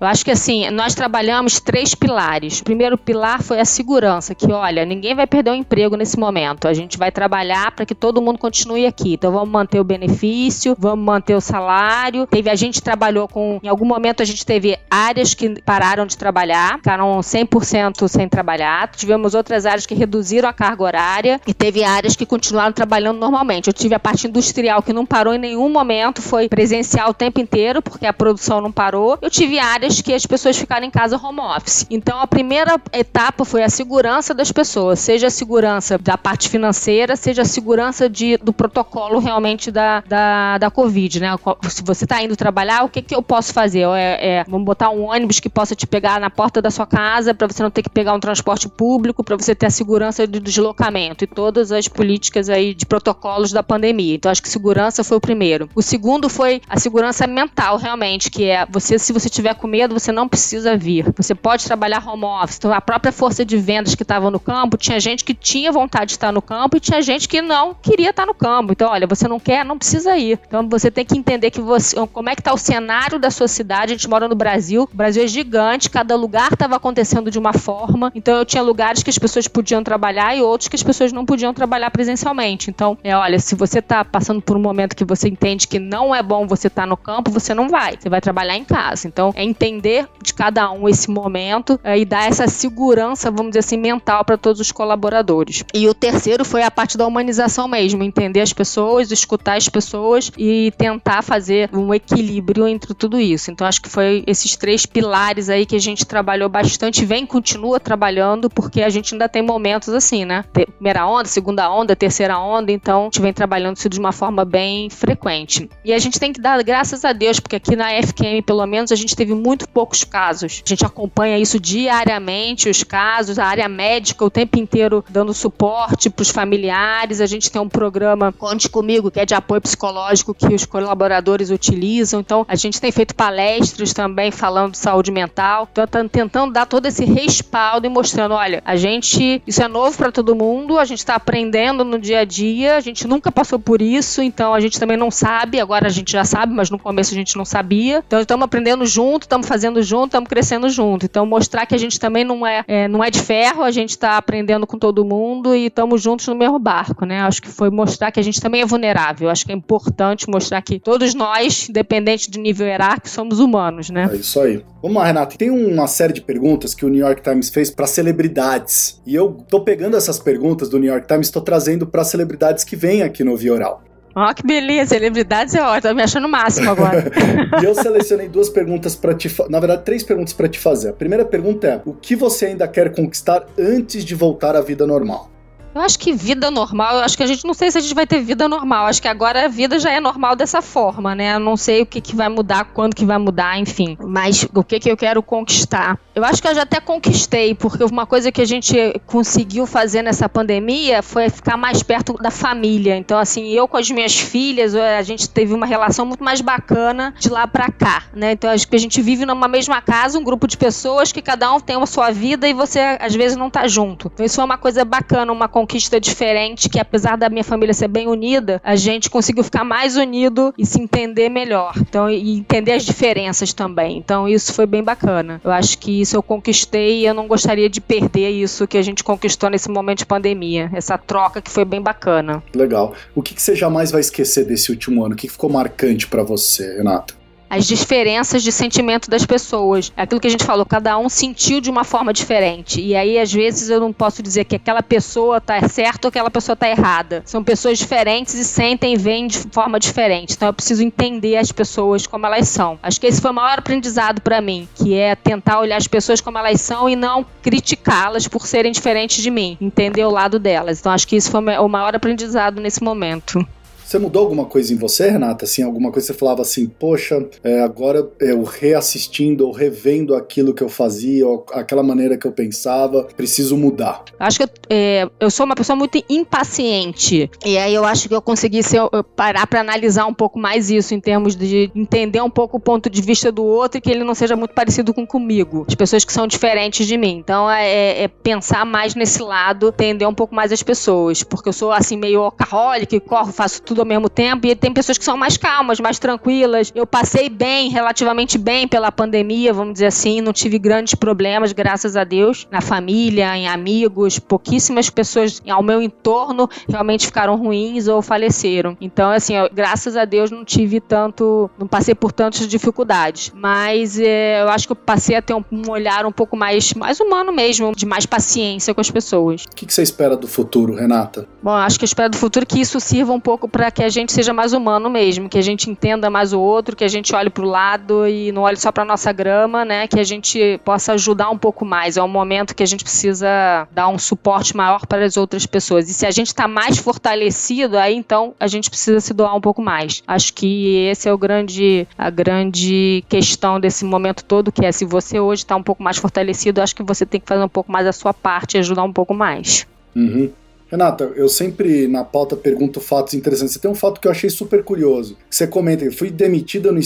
Eu 0.05 0.09
acho 0.09 0.23
que 0.23 0.29
assim, 0.29 0.69
nós 0.69 0.93
trabalhamos 0.93 1.59
três 1.59 1.95
pilares. 1.95 2.59
O 2.59 2.63
primeiro 2.63 2.95
pilar 2.95 3.41
foi 3.41 3.59
a 3.59 3.65
segurança, 3.65 4.35
que 4.35 4.51
olha, 4.51 4.85
ninguém 4.85 5.15
vai 5.15 5.25
perder 5.25 5.49
o 5.49 5.55
emprego 5.55 5.95
nesse 5.97 6.19
momento. 6.19 6.67
A 6.67 6.75
gente 6.75 6.95
vai 6.95 7.11
trabalhar 7.11 7.71
para 7.71 7.87
que 7.87 7.95
todo 7.95 8.21
mundo 8.21 8.37
continue 8.37 8.85
aqui. 8.85 9.13
Então 9.13 9.31
vamos 9.31 9.49
manter 9.49 9.79
o 9.79 9.83
benefício, 9.83 10.75
vamos 10.77 11.03
manter 11.03 11.33
o 11.33 11.41
salário. 11.41 12.27
Teve 12.27 12.51
a 12.51 12.55
gente 12.55 12.83
trabalhou 12.83 13.27
com, 13.27 13.59
em 13.63 13.67
algum 13.67 13.83
momento 13.85 14.21
a 14.21 14.25
gente 14.25 14.45
teve 14.45 14.77
áreas 14.91 15.33
que 15.33 15.59
pararam 15.63 16.05
de 16.05 16.15
trabalhar, 16.15 16.77
ficaram 16.77 17.19
100% 17.19 18.07
sem 18.07 18.29
trabalhar. 18.29 18.91
Tivemos 18.91 19.33
outras 19.33 19.65
áreas 19.65 19.87
que 19.87 19.95
reduziram 19.95 20.47
a 20.47 20.53
carga 20.53 20.83
horária 20.83 21.41
e 21.47 21.53
teve 21.53 21.83
áreas 21.83 22.15
que 22.15 22.27
continuaram 22.27 22.73
trabalhando 22.73 23.17
normalmente. 23.17 23.69
Eu 23.69 23.73
tive 23.73 23.95
a 23.95 23.99
parte 23.99 24.27
industrial 24.27 24.83
que 24.83 24.93
não 24.93 25.03
parou 25.03 25.33
em 25.33 25.39
nenhum 25.39 25.67
momento, 25.67 26.21
foi 26.21 26.47
presencial 26.47 27.09
o 27.09 27.13
tempo 27.15 27.41
inteiro, 27.41 27.81
porque 27.81 28.05
a 28.05 28.13
produção 28.13 28.61
não 28.61 28.71
parou. 28.71 29.17
Eu 29.19 29.31
tive 29.31 29.57
áreas 29.57 29.94
que 30.01 30.13
as 30.13 30.25
pessoas 30.25 30.57
ficaram 30.57 30.85
em 30.85 30.91
casa 30.91 31.17
home 31.17 31.39
office. 31.39 31.85
Então, 31.89 32.19
a 32.19 32.27
primeira 32.27 32.79
etapa 32.93 33.45
foi 33.45 33.63
a 33.63 33.69
segurança 33.69 34.33
das 34.33 34.51
pessoas, 34.51 34.99
seja 34.99 35.27
a 35.27 35.29
segurança 35.29 35.97
da 35.97 36.17
parte 36.17 36.49
financeira, 36.49 37.15
seja 37.15 37.41
a 37.43 37.45
segurança 37.45 38.09
de, 38.09 38.37
do 38.37 38.53
protocolo 38.53 39.19
realmente 39.19 39.71
da, 39.71 40.01
da, 40.01 40.57
da 40.57 40.71
Covid, 40.71 41.19
né? 41.19 41.35
Se 41.69 41.83
você 41.83 42.05
está 42.05 42.21
indo 42.21 42.35
trabalhar, 42.35 42.83
o 42.83 42.89
que, 42.89 43.01
que 43.01 43.15
eu 43.15 43.21
posso 43.21 43.53
fazer? 43.53 43.87
É, 43.95 44.39
é, 44.39 44.43
vamos 44.47 44.65
botar 44.65 44.89
um 44.89 45.03
ônibus 45.03 45.39
que 45.39 45.49
possa 45.49 45.75
te 45.75 45.85
pegar 45.85 46.19
na 46.19 46.29
porta 46.29 46.61
da 46.61 46.71
sua 46.71 46.85
casa 46.85 47.33
para 47.33 47.47
você 47.47 47.61
não 47.63 47.71
ter 47.71 47.83
que 47.83 47.89
pegar 47.89 48.13
um 48.13 48.19
transporte 48.19 48.67
público, 48.67 49.23
para 49.23 49.35
você 49.35 49.55
ter 49.55 49.67
a 49.67 49.69
segurança 49.71 50.25
do 50.27 50.39
deslocamento 50.39 51.23
e 51.23 51.27
todas 51.27 51.71
as 51.71 51.87
políticas 51.87 52.49
aí 52.49 52.73
de 52.73 52.85
protocolos 52.85 53.51
da 53.51 53.63
pandemia. 53.63 54.15
Então, 54.15 54.31
acho 54.31 54.41
que 54.41 54.49
segurança 54.49 55.03
foi 55.03 55.17
o 55.17 55.21
primeiro. 55.21 55.69
O 55.75 55.81
segundo 55.81 56.29
foi 56.29 56.61
a 56.69 56.79
segurança 56.79 57.27
mental, 57.27 57.77
realmente, 57.77 58.29
que 58.29 58.45
é 58.45 58.65
você, 58.69 58.97
se 58.97 59.13
você 59.13 59.29
tiver 59.29 59.53
com 59.55 59.67
medo, 59.75 59.99
você 59.99 60.11
não 60.11 60.27
precisa 60.27 60.77
vir. 60.77 61.11
Você 61.17 61.35
pode 61.35 61.65
trabalhar 61.65 62.01
home 62.07 62.23
office. 62.23 62.57
Então, 62.57 62.71
a 62.71 62.79
própria 62.79 63.11
força 63.11 63.43
de 63.43 63.57
vendas 63.57 63.93
que 63.93 64.03
estava 64.03 64.31
no 64.31 64.39
campo, 64.39 64.77
tinha 64.77 64.99
gente 65.01 65.25
que 65.25 65.33
tinha 65.33 65.69
vontade 65.71 66.07
de 66.07 66.13
estar 66.13 66.31
no 66.31 66.41
campo 66.41 66.77
e 66.77 66.79
tinha 66.79 67.01
gente 67.01 67.27
que 67.27 67.41
não 67.41 67.73
queria 67.73 68.11
estar 68.11 68.25
no 68.25 68.33
campo. 68.33 68.71
Então, 68.71 68.89
olha, 68.89 69.05
você 69.05 69.27
não 69.27 69.39
quer, 69.39 69.65
não 69.65 69.77
precisa 69.77 70.15
ir. 70.17 70.39
Então, 70.47 70.67
você 70.69 70.89
tem 70.89 71.03
que 71.03 71.17
entender 71.17 71.51
que 71.51 71.59
você, 71.59 71.95
como 72.07 72.29
é 72.29 72.35
que 72.35 72.41
está 72.41 72.53
o 72.53 72.57
cenário 72.57 73.19
da 73.19 73.29
sua 73.29 73.47
cidade. 73.47 73.91
A 73.91 73.95
gente 73.95 74.09
mora 74.09 74.29
no 74.29 74.35
Brasil, 74.35 74.83
o 74.91 74.95
Brasil 74.95 75.23
é 75.23 75.27
gigante, 75.27 75.89
cada 75.89 76.15
lugar 76.15 76.53
estava 76.53 76.77
acontecendo 76.77 77.29
de 77.29 77.37
uma 77.37 77.51
forma. 77.53 78.11
Então, 78.15 78.37
eu 78.37 78.45
tinha 78.45 78.63
lugares 78.63 79.03
que 79.03 79.09
as 79.09 79.17
pessoas 79.17 79.47
podiam 79.47 79.83
trabalhar 79.83 80.35
e 80.35 80.41
outros 80.41 80.69
que 80.69 80.75
as 80.75 80.83
pessoas 80.83 81.11
não 81.11 81.25
podiam 81.25 81.53
trabalhar 81.53 81.91
presencialmente. 81.91 82.69
Então, 82.69 82.97
é, 83.03 83.15
olha, 83.15 83.39
se 83.39 83.55
você 83.55 83.79
está 83.79 84.05
passando 84.05 84.41
por 84.41 84.55
um 84.55 84.61
momento 84.61 84.95
que 84.95 85.03
você 85.03 85.27
entende 85.27 85.67
que 85.67 85.79
não 85.79 86.15
é 86.15 86.23
bom 86.23 86.47
você 86.47 86.67
estar 86.67 86.87
no 86.87 86.95
campo, 86.95 87.29
você 87.29 87.53
não 87.53 87.67
vai. 87.67 87.97
Você 87.99 88.09
vai 88.09 88.21
trabalhar 88.21 88.55
em 88.55 88.63
casa. 88.63 89.07
Então, 89.07 89.33
é 89.35 89.43
entender 89.65 90.07
de 90.21 90.33
cada 90.33 90.71
um 90.71 90.87
esse 90.87 91.09
momento 91.09 91.79
é, 91.83 91.97
e 91.97 92.05
dar 92.05 92.27
essa 92.27 92.47
segurança, 92.47 93.31
vamos 93.31 93.51
dizer 93.51 93.59
assim, 93.59 93.77
mental 93.77 94.23
para 94.23 94.37
todos 94.37 94.61
os 94.61 94.71
colaboradores. 94.71 95.63
E 95.73 95.87
o 95.87 95.93
terceiro 95.93 96.45
foi 96.45 96.63
a 96.63 96.71
parte 96.71 96.97
da 96.97 97.05
humanização 97.07 97.67
mesmo, 97.67 98.03
entender 98.03 98.41
as 98.41 98.53
pessoas, 98.53 99.11
escutar 99.11 99.57
as 99.57 99.69
pessoas 99.69 100.31
e 100.37 100.71
tentar 100.77 101.21
fazer 101.21 101.69
um 101.73 101.93
equilíbrio 101.93 102.67
entre 102.67 102.93
tudo 102.93 103.19
isso. 103.19 103.51
Então 103.51 103.65
acho 103.65 103.81
que 103.81 103.89
foi 103.89 104.23
esses 104.27 104.55
três 104.55 104.85
pilares 104.85 105.49
aí 105.49 105.65
que 105.65 105.75
a 105.75 105.79
gente 105.79 106.05
trabalhou 106.05 106.49
bastante, 106.49 107.05
vem 107.05 107.25
continua 107.25 107.79
trabalhando, 107.79 108.49
porque 108.49 108.81
a 108.81 108.89
gente 108.89 109.13
ainda 109.13 109.27
tem 109.27 109.41
momentos 109.41 109.89
assim, 109.89 110.25
né? 110.25 110.43
Primeira 110.53 111.07
onda, 111.07 111.25
segunda 111.25 111.71
onda, 111.71 111.95
terceira 111.95 112.37
onda, 112.39 112.71
então 112.71 113.01
a 113.01 113.03
gente 113.05 113.21
vem 113.21 113.33
trabalhando 113.33 113.77
isso 113.77 113.89
de 113.89 113.99
uma 113.99 114.11
forma 114.11 114.45
bem 114.45 114.89
frequente. 114.89 115.69
E 115.83 115.93
a 115.93 115.99
gente 115.99 116.19
tem 116.19 116.31
que 116.31 116.41
dar 116.41 116.61
graças 116.63 117.05
a 117.05 117.13
Deus, 117.13 117.39
porque 117.39 117.55
aqui 117.55 117.75
na 117.75 117.89
FQM, 118.01 118.41
pelo 118.41 118.65
menos, 118.65 118.91
a 118.91 118.95
gente 118.95 119.15
teve 119.15 119.33
muito 119.33 119.54
poucos 119.57 120.03
casos. 120.03 120.61
A 120.65 120.69
gente 120.69 120.85
acompanha 120.85 121.37
isso 121.37 121.59
diariamente, 121.59 122.69
os 122.69 122.83
casos, 122.83 123.39
a 123.39 123.45
área 123.45 123.69
médica 123.69 124.25
o 124.25 124.29
tempo 124.29 124.59
inteiro 124.59 125.03
dando 125.09 125.33
suporte 125.33 126.09
para 126.09 126.23
os 126.23 126.29
familiares. 126.29 127.21
A 127.21 127.25
gente 127.25 127.49
tem 127.49 127.61
um 127.61 127.69
programa 127.69 128.31
Conte 128.31 128.69
Comigo, 128.69 129.11
que 129.11 129.19
é 129.19 129.25
de 129.25 129.33
apoio 129.33 129.61
psicológico 129.61 130.33
que 130.33 130.53
os 130.53 130.65
colaboradores 130.65 131.49
utilizam. 131.49 132.19
Então, 132.19 132.45
a 132.47 132.55
gente 132.55 132.79
tem 132.81 132.91
feito 132.91 133.15
palestras 133.15 133.93
também 133.93 134.31
falando 134.31 134.71
de 134.71 134.77
saúde 134.77 135.11
mental. 135.11 135.67
Então, 135.71 135.83
estamos 135.83 136.11
tentando 136.11 136.53
dar 136.53 136.65
todo 136.65 136.85
esse 136.85 137.05
respaldo 137.05 137.85
e 137.85 137.89
mostrando: 137.89 138.33
olha, 138.33 138.61
a 138.65 138.75
gente, 138.75 139.41
isso 139.45 139.61
é 139.61 139.67
novo 139.67 139.97
para 139.97 140.11
todo 140.11 140.35
mundo, 140.35 140.77
a 140.77 140.85
gente 140.85 140.99
está 140.99 141.15
aprendendo 141.15 141.83
no 141.83 141.99
dia 141.99 142.19
a 142.19 142.25
dia, 142.25 142.77
a 142.77 142.79
gente 142.81 143.07
nunca 143.07 143.31
passou 143.31 143.59
por 143.59 143.81
isso, 143.81 144.21
então 144.21 144.53
a 144.53 144.59
gente 144.59 144.79
também 144.79 144.97
não 144.97 145.11
sabe. 145.11 145.59
Agora 145.59 145.87
a 145.87 145.91
gente 145.91 146.11
já 146.11 146.23
sabe, 146.23 146.53
mas 146.53 146.69
no 146.69 146.79
começo 146.79 147.13
a 147.13 147.17
gente 147.17 147.37
não 147.37 147.45
sabia. 147.45 148.03
Então, 148.05 148.19
estamos 148.19 148.43
aprendendo 148.43 148.85
junto, 148.85 149.23
estamos 149.23 149.44
fazendo 149.45 149.81
junto, 149.81 150.07
estamos 150.07 150.29
crescendo 150.29 150.69
junto. 150.69 151.05
Então, 151.05 151.25
mostrar 151.25 151.65
que 151.65 151.75
a 151.75 151.77
gente 151.77 151.99
também 151.99 152.23
não 152.23 152.45
é, 152.45 152.63
é 152.67 152.87
não 152.87 153.03
é 153.03 153.09
de 153.09 153.21
ferro, 153.21 153.63
a 153.63 153.71
gente 153.71 153.91
está 153.91 154.17
aprendendo 154.17 154.67
com 154.67 154.77
todo 154.77 155.05
mundo 155.05 155.55
e 155.55 155.67
estamos 155.67 156.01
juntos 156.01 156.27
no 156.27 156.35
mesmo 156.35 156.59
barco, 156.59 157.05
né? 157.05 157.21
Acho 157.21 157.41
que 157.41 157.49
foi 157.49 157.69
mostrar 157.69 158.11
que 158.11 158.19
a 158.19 158.23
gente 158.23 158.41
também 158.41 158.61
é 158.61 158.65
vulnerável. 158.65 159.29
Acho 159.29 159.45
que 159.45 159.51
é 159.51 159.55
importante 159.55 160.29
mostrar 160.29 160.61
que 160.61 160.79
todos 160.79 161.13
nós, 161.13 161.69
independente 161.69 162.29
do 162.29 162.39
nível 162.39 162.67
hierárquico, 162.67 163.09
somos 163.09 163.39
humanos, 163.39 163.89
né? 163.89 164.09
É 164.11 164.15
isso 164.15 164.39
aí. 164.39 164.63
Vamos 164.81 164.97
lá, 164.97 165.05
Renato. 165.05 165.37
Tem 165.37 165.49
uma 165.49 165.87
série 165.87 166.13
de 166.13 166.21
perguntas 166.21 166.73
que 166.73 166.85
o 166.85 166.89
New 166.89 167.05
York 167.05 167.21
Times 167.21 167.49
fez 167.49 167.69
para 167.69 167.87
celebridades. 167.87 169.01
E 169.05 169.15
eu 169.15 169.37
tô 169.49 169.61
pegando 169.61 169.97
essas 169.97 170.19
perguntas 170.19 170.69
do 170.69 170.79
New 170.79 170.91
York 170.91 171.07
Times, 171.07 171.27
estou 171.27 171.41
trazendo 171.41 171.87
para 171.87 172.03
celebridades 172.03 172.63
que 172.63 172.75
vêm 172.75 173.01
aqui 173.01 173.23
no 173.23 173.35
Via 173.35 173.53
Oral. 173.53 173.83
Ó, 174.15 174.29
oh, 174.29 174.33
que 174.33 174.47
beleza, 174.47 174.91
celebridades 174.95 175.53
é 175.55 175.61
ótimo, 175.61 175.89
tô 175.89 175.93
me 175.93 176.01
achando 176.01 176.25
o 176.25 176.29
máximo 176.29 176.71
agora. 176.71 177.11
e 177.61 177.65
eu 177.65 177.75
selecionei 177.75 178.29
duas 178.29 178.49
perguntas 178.49 178.95
para 178.95 179.13
te 179.13 179.29
na 179.49 179.59
verdade, 179.59 179.83
três 179.83 180.03
perguntas 180.03 180.31
para 180.31 180.47
te 180.47 180.57
fazer. 180.57 180.89
A 180.89 180.93
primeira 180.93 181.25
pergunta 181.25 181.67
é: 181.67 181.81
o 181.85 181.93
que 181.93 182.15
você 182.15 182.45
ainda 182.45 182.65
quer 182.65 182.93
conquistar 182.93 183.45
antes 183.59 184.05
de 184.05 184.15
voltar 184.15 184.55
à 184.55 184.61
vida 184.61 184.87
normal? 184.87 185.29
Eu 185.75 185.81
acho 185.81 185.99
que 185.99 186.13
vida 186.13 186.49
normal, 186.49 186.95
eu 186.95 187.01
acho 187.01 187.17
que 187.17 187.23
a 187.23 187.27
gente 187.27 187.43
não 187.43 187.53
sei 187.53 187.69
se 187.69 187.77
a 187.77 187.81
gente 187.81 187.93
vai 187.93 188.07
ter 188.07 188.21
vida 188.21 188.47
normal. 188.47 188.85
Acho 188.85 189.01
que 189.01 189.09
agora 189.09 189.43
a 189.43 189.47
vida 189.49 189.77
já 189.77 189.91
é 189.91 189.99
normal 189.99 190.33
dessa 190.33 190.61
forma, 190.61 191.13
né? 191.13 191.35
Eu 191.35 191.39
não 191.41 191.57
sei 191.57 191.81
o 191.81 191.85
que, 191.85 191.99
que 191.99 192.15
vai 192.15 192.29
mudar, 192.29 192.71
quando 192.73 192.95
que 192.95 193.03
vai 193.03 193.17
mudar, 193.17 193.59
enfim. 193.59 193.97
Mas 193.99 194.47
o 194.55 194.63
que, 194.63 194.79
que 194.79 194.89
eu 194.89 194.95
quero 194.95 195.21
conquistar? 195.21 195.99
Eu 196.15 196.23
acho 196.23 196.41
que 196.41 196.47
eu 196.47 196.55
já 196.55 196.63
até 196.63 196.79
conquistei, 196.79 197.53
porque 197.53 197.83
uma 197.83 198.05
coisa 198.05 198.31
que 198.31 198.41
a 198.41 198.45
gente 198.45 198.75
conseguiu 199.05 199.65
fazer 199.65 200.01
nessa 200.01 200.27
pandemia 200.27 201.01
foi 201.01 201.29
ficar 201.29 201.57
mais 201.57 201.83
perto 201.83 202.13
da 202.13 202.31
família. 202.31 202.95
Então, 202.95 203.17
assim, 203.17 203.49
eu 203.49 203.67
com 203.67 203.77
as 203.77 203.89
minhas 203.89 204.17
filhas, 204.17 204.75
a 204.75 205.01
gente 205.01 205.29
teve 205.29 205.53
uma 205.53 205.65
relação 205.65 206.05
muito 206.05 206.23
mais 206.23 206.41
bacana 206.41 207.13
de 207.19 207.29
lá 207.29 207.45
para 207.47 207.71
cá, 207.71 208.03
né? 208.13 208.31
Então, 208.31 208.49
acho 208.49 208.67
que 208.67 208.75
a 208.75 208.79
gente 208.79 209.01
vive 209.01 209.25
numa 209.25 209.47
mesma 209.47 209.81
casa, 209.81 210.17
um 210.17 210.23
grupo 210.23 210.47
de 210.47 210.57
pessoas 210.57 211.11
que 211.11 211.21
cada 211.21 211.53
um 211.53 211.59
tem 211.59 211.75
a 211.75 211.85
sua 211.85 212.11
vida 212.11 212.47
e 212.47 212.53
você 212.53 212.79
às 212.99 213.13
vezes 213.13 213.37
não 213.37 213.49
tá 213.49 213.67
junto. 213.67 214.09
Então, 214.13 214.25
isso 214.25 214.35
foi 214.35 214.45
uma 214.45 214.57
coisa 214.57 214.83
bacana, 214.83 215.31
uma 215.31 215.47
conquista 215.47 215.75
conquista 215.75 215.99
diferente, 215.99 216.69
que 216.69 216.79
apesar 216.79 217.17
da 217.17 217.29
minha 217.29 217.43
família 217.43 217.73
ser 217.73 217.87
bem 217.87 218.07
unida, 218.07 218.61
a 218.63 218.75
gente 218.75 219.09
conseguiu 219.09 219.43
ficar 219.43 219.63
mais 219.63 219.97
unido 219.97 220.53
e 220.57 220.65
se 220.65 220.79
entender 220.81 221.29
melhor. 221.29 221.73
Então, 221.77 222.09
e 222.09 222.37
entender 222.37 222.73
as 222.73 222.83
diferenças 222.83 223.53
também. 223.53 223.97
Então, 223.97 224.27
isso 224.27 224.53
foi 224.53 224.65
bem 224.65 224.83
bacana. 224.83 225.41
Eu 225.43 225.51
acho 225.51 225.77
que 225.77 226.04
isso 226.05 226.15
eu 226.15 226.23
conquistei 226.23 227.01
e 227.01 227.05
eu 227.05 227.13
não 227.13 227.27
gostaria 227.27 227.67
de 227.67 227.81
perder 227.81 228.29
isso 228.29 228.67
que 228.67 228.77
a 228.77 228.81
gente 228.81 229.03
conquistou 229.03 229.49
nesse 229.49 229.69
momento 229.69 229.99
de 229.99 230.05
pandemia. 230.05 230.69
Essa 230.71 230.97
troca 230.97 231.41
que 231.41 231.49
foi 231.49 231.65
bem 231.65 231.81
bacana. 231.81 232.43
Legal. 232.53 232.93
O 233.13 233.21
que, 233.21 233.33
que 233.33 233.41
você 233.41 233.55
jamais 233.55 233.91
vai 233.91 234.01
esquecer 234.01 234.45
desse 234.45 234.71
último 234.71 235.03
ano? 235.03 235.15
O 235.15 235.17
que 235.17 235.27
ficou 235.27 235.49
marcante 235.49 236.07
para 236.07 236.23
você, 236.23 236.77
Renata? 236.77 237.24
As 237.55 237.65
diferenças 237.65 238.43
de 238.43 238.51
sentimento 238.51 239.09
das 239.09 239.25
pessoas. 239.25 239.91
É 239.95 240.01
aquilo 240.01 240.19
que 240.19 240.27
a 240.27 240.31
gente 240.31 240.43
falou, 240.43 240.65
cada 240.65 240.97
um 240.97 241.07
sentiu 241.07 241.61
de 241.61 241.69
uma 241.69 241.85
forma 241.85 242.11
diferente. 242.11 242.81
E 242.81 242.95
aí, 242.95 243.17
às 243.17 243.31
vezes, 243.31 243.69
eu 243.69 243.79
não 243.79 243.93
posso 243.93 244.21
dizer 244.21 244.43
que 244.43 244.57
aquela 244.57 244.83
pessoa 244.83 245.39
tá 245.39 245.67
certa 245.69 246.07
ou 246.07 246.09
aquela 246.09 246.29
pessoa 246.29 246.55
tá 246.55 246.67
errada. 246.69 247.23
São 247.25 247.43
pessoas 247.43 247.77
diferentes 247.77 248.33
e 248.33 248.43
sentem 248.43 248.93
e 248.93 248.97
veem 248.97 249.27
de 249.27 249.39
forma 249.51 249.79
diferente. 249.79 250.33
Então 250.33 250.49
eu 250.49 250.53
preciso 250.53 250.83
entender 250.83 251.37
as 251.37 251.51
pessoas 251.51 252.05
como 252.05 252.25
elas 252.25 252.47
são. 252.49 252.77
Acho 252.83 252.99
que 252.99 253.07
esse 253.07 253.21
foi 253.21 253.31
o 253.31 253.33
maior 253.33 253.59
aprendizado 253.59 254.21
para 254.21 254.41
mim, 254.41 254.67
que 254.75 254.93
é 254.93 255.15
tentar 255.15 255.59
olhar 255.59 255.77
as 255.77 255.87
pessoas 255.87 256.19
como 256.19 256.37
elas 256.37 256.59
são 256.59 256.89
e 256.89 256.95
não 256.95 257.25
criticá-las 257.41 258.27
por 258.27 258.45
serem 258.45 258.71
diferentes 258.71 259.23
de 259.23 259.31
mim. 259.31 259.57
Entender 259.61 260.03
o 260.03 260.11
lado 260.11 260.39
delas. 260.39 260.79
Então 260.79 260.91
acho 260.91 261.07
que 261.07 261.15
isso 261.15 261.31
foi 261.31 261.39
o 261.57 261.67
maior 261.69 261.95
aprendizado 261.95 262.59
nesse 262.59 262.83
momento. 262.83 263.45
Você 263.85 263.99
mudou 263.99 264.23
alguma 264.23 264.45
coisa 264.45 264.73
em 264.73 264.75
você, 264.75 265.11
Renata? 265.11 265.45
Assim, 265.45 265.61
alguma 265.61 265.91
coisa 265.91 266.07
que 266.07 266.13
você 266.13 266.19
falava 266.19 266.41
assim, 266.41 266.65
poxa, 266.67 267.23
é, 267.43 267.61
agora 267.61 268.09
eu 268.19 268.43
reassistindo 268.43 269.45
ou 269.45 269.53
revendo 269.53 270.15
aquilo 270.15 270.55
que 270.55 270.63
eu 270.63 270.69
fazia, 270.69 271.27
ou 271.27 271.45
aquela 271.51 271.83
maneira 271.83 272.17
que 272.17 272.25
eu 272.25 272.31
pensava, 272.31 273.03
preciso 273.15 273.55
mudar. 273.55 274.03
Acho 274.19 274.39
que 274.39 274.43
eu, 274.43 274.49
é, 274.71 275.07
eu 275.19 275.29
sou 275.29 275.45
uma 275.45 275.55
pessoa 275.55 275.75
muito 275.75 276.03
impaciente. 276.09 277.29
E 277.45 277.59
aí 277.59 277.75
eu 277.75 277.85
acho 277.85 278.09
que 278.09 278.15
eu 278.15 278.23
consegui 278.23 278.63
ser, 278.63 278.79
eu 278.79 279.03
parar 279.03 279.45
para 279.45 279.59
analisar 279.59 280.07
um 280.07 280.13
pouco 280.15 280.39
mais 280.39 280.71
isso, 280.71 280.95
em 280.95 280.99
termos 280.99 281.35
de 281.35 281.69
entender 281.75 282.21
um 282.21 282.29
pouco 282.29 282.57
o 282.57 282.59
ponto 282.59 282.89
de 282.89 283.01
vista 283.03 283.31
do 283.31 283.43
outro 283.43 283.77
e 283.77 283.81
que 283.81 283.91
ele 283.91 284.03
não 284.03 284.15
seja 284.15 284.35
muito 284.35 284.55
parecido 284.55 284.95
com 284.95 285.05
comigo. 285.05 285.63
As 285.67 285.75
pessoas 285.75 286.03
que 286.03 286.11
são 286.11 286.25
diferentes 286.25 286.87
de 286.87 286.97
mim. 286.97 287.17
Então 287.23 287.47
é, 287.49 287.69
é, 287.69 288.03
é 288.03 288.07
pensar 288.07 288.65
mais 288.65 288.95
nesse 288.95 289.21
lado, 289.21 289.67
entender 289.67 290.07
um 290.07 290.13
pouco 290.13 290.33
mais 290.33 290.51
as 290.51 290.63
pessoas. 290.63 291.21
Porque 291.21 291.49
eu 291.49 291.53
sou 291.53 291.71
assim 291.71 291.95
meio 291.95 292.21
workaholic, 292.21 292.99
corro, 293.01 293.31
faço 293.31 293.61
tudo 293.61 293.74
tudo 293.75 293.81
ao 293.81 293.85
mesmo 293.85 294.09
tempo. 294.09 294.47
E 294.47 294.55
tem 294.55 294.73
pessoas 294.73 294.97
que 294.97 295.03
são 295.03 295.17
mais 295.17 295.35
calmas, 295.35 295.79
mais 295.79 295.99
tranquilas. 295.99 296.71
Eu 296.73 296.87
passei 296.87 297.27
bem, 297.27 297.69
relativamente 297.69 298.37
bem 298.37 298.67
pela 298.67 298.91
pandemia, 298.91 299.53
vamos 299.53 299.73
dizer 299.73 299.87
assim. 299.87 300.21
Não 300.21 300.31
tive 300.31 300.57
grandes 300.57 300.95
problemas, 300.95 301.51
graças 301.51 301.97
a 301.97 302.03
Deus, 302.03 302.47
na 302.49 302.61
família, 302.61 303.35
em 303.35 303.47
amigos. 303.47 304.17
Pouquíssimas 304.17 304.89
pessoas 304.89 305.41
ao 305.47 305.61
meu 305.61 305.81
entorno 305.81 306.49
realmente 306.69 307.05
ficaram 307.05 307.35
ruins 307.35 307.87
ou 307.87 308.01
faleceram. 308.01 308.77
Então, 308.79 309.11
assim, 309.11 309.35
eu, 309.35 309.49
graças 309.51 309.97
a 309.97 310.05
Deus 310.05 310.31
não 310.31 310.45
tive 310.45 310.79
tanto, 310.79 311.49
não 311.59 311.67
passei 311.67 311.93
por 311.93 312.11
tantas 312.13 312.47
dificuldades. 312.47 313.33
Mas 313.35 313.99
é, 313.99 314.41
eu 314.41 314.49
acho 314.49 314.67
que 314.67 314.71
eu 314.71 314.77
passei 314.77 315.17
a 315.17 315.21
ter 315.21 315.33
um, 315.33 315.43
um, 315.51 315.69
olhar 315.69 316.05
um 316.05 316.11
pouco 316.11 316.37
mais, 316.37 316.73
mais 316.73 316.99
humano 316.99 317.33
mesmo, 317.33 317.75
de 317.75 317.85
mais 317.85 318.05
paciência 318.05 318.73
com 318.73 318.79
as 318.79 318.89
pessoas. 318.89 319.43
O 319.43 319.55
que, 319.55 319.65
que 319.65 319.73
você 319.73 319.81
espera 319.81 320.15
do 320.15 320.27
futuro, 320.27 320.75
Renata? 320.75 321.27
Bom, 321.43 321.51
acho 321.51 321.77
que 321.77 321.83
eu 321.83 321.87
espero 321.87 322.09
do 322.09 322.17
futuro 322.17 322.45
que 322.45 322.61
isso 322.61 322.79
sirva 322.79 323.11
um 323.11 323.19
pouco 323.19 323.49
para 323.49 323.64
para 323.65 323.71
que 323.71 323.83
a 323.83 323.89
gente 323.89 324.13
seja 324.13 324.31
mais 324.31 324.53
humano 324.53 324.91
mesmo, 324.91 325.27
que 325.27 325.39
a 325.39 325.41
gente 325.41 325.71
entenda 325.71 326.07
mais 326.07 326.33
o 326.33 326.39
outro, 326.39 326.75
que 326.75 326.83
a 326.83 326.87
gente 326.87 327.15
olhe 327.15 327.31
para 327.31 327.43
o 327.43 327.49
lado 327.49 328.07
e 328.07 328.31
não 328.31 328.43
olhe 328.43 328.57
só 328.57 328.71
para 328.71 328.85
nossa 328.85 329.11
grama, 329.11 329.65
né? 329.65 329.87
Que 329.87 329.99
a 329.99 330.03
gente 330.03 330.59
possa 330.63 330.93
ajudar 330.93 331.31
um 331.31 331.37
pouco 331.37 331.65
mais. 331.65 331.97
É 331.97 332.03
um 332.03 332.07
momento 332.07 332.55
que 332.55 332.61
a 332.61 332.65
gente 332.65 332.83
precisa 332.83 333.67
dar 333.71 333.87
um 333.87 333.97
suporte 333.97 334.55
maior 334.55 334.85
para 334.85 335.03
as 335.03 335.17
outras 335.17 335.47
pessoas. 335.47 335.89
E 335.89 335.95
se 335.95 336.05
a 336.05 336.11
gente 336.11 336.27
está 336.27 336.47
mais 336.47 336.77
fortalecido, 336.77 337.75
aí 337.75 337.95
então 337.95 338.35
a 338.39 338.45
gente 338.45 338.69
precisa 338.69 338.99
se 338.99 339.15
doar 339.15 339.35
um 339.35 339.41
pouco 339.41 339.63
mais. 339.63 340.03
Acho 340.05 340.31
que 340.35 340.85
esse 340.85 341.09
é 341.09 341.13
o 341.13 341.17
grande, 341.17 341.87
a 341.97 342.11
grande 342.11 343.03
questão 343.09 343.59
desse 343.59 343.83
momento 343.83 344.23
todo, 344.23 344.51
que 344.51 344.63
é 344.63 344.71
se 344.71 344.85
você 344.85 345.19
hoje 345.19 345.41
está 345.41 345.55
um 345.55 345.63
pouco 345.63 345.81
mais 345.81 345.97
fortalecido, 345.97 346.61
acho 346.61 346.75
que 346.75 346.83
você 346.83 347.03
tem 347.03 347.19
que 347.19 347.27
fazer 347.27 347.43
um 347.43 347.49
pouco 347.49 347.71
mais 347.71 347.87
a 347.87 347.91
sua 347.91 348.13
parte 348.13 348.57
e 348.57 348.59
ajudar 348.59 348.83
um 348.83 348.93
pouco 348.93 349.15
mais. 349.15 349.65
Uhum. 349.95 350.29
Renata, 350.67 351.05
eu 351.15 351.29
sempre 351.29 351.87
na 351.87 352.03
pauta 352.03 352.35
pergunto 352.35 352.81
fatos 352.81 353.13
interessantes. 353.13 353.53
Você 353.53 353.59
tem 353.59 353.69
um 353.69 353.75
fato 353.75 354.01
que 354.01 354.07
eu 354.07 354.11
achei 354.11 354.29
super 354.29 354.63
curioso. 354.63 355.17
Você 355.29 355.45
comenta, 355.45 355.85
eu 355.85 355.91
fui 355.91 356.09
demitida 356.09 356.71
no 356.71 356.79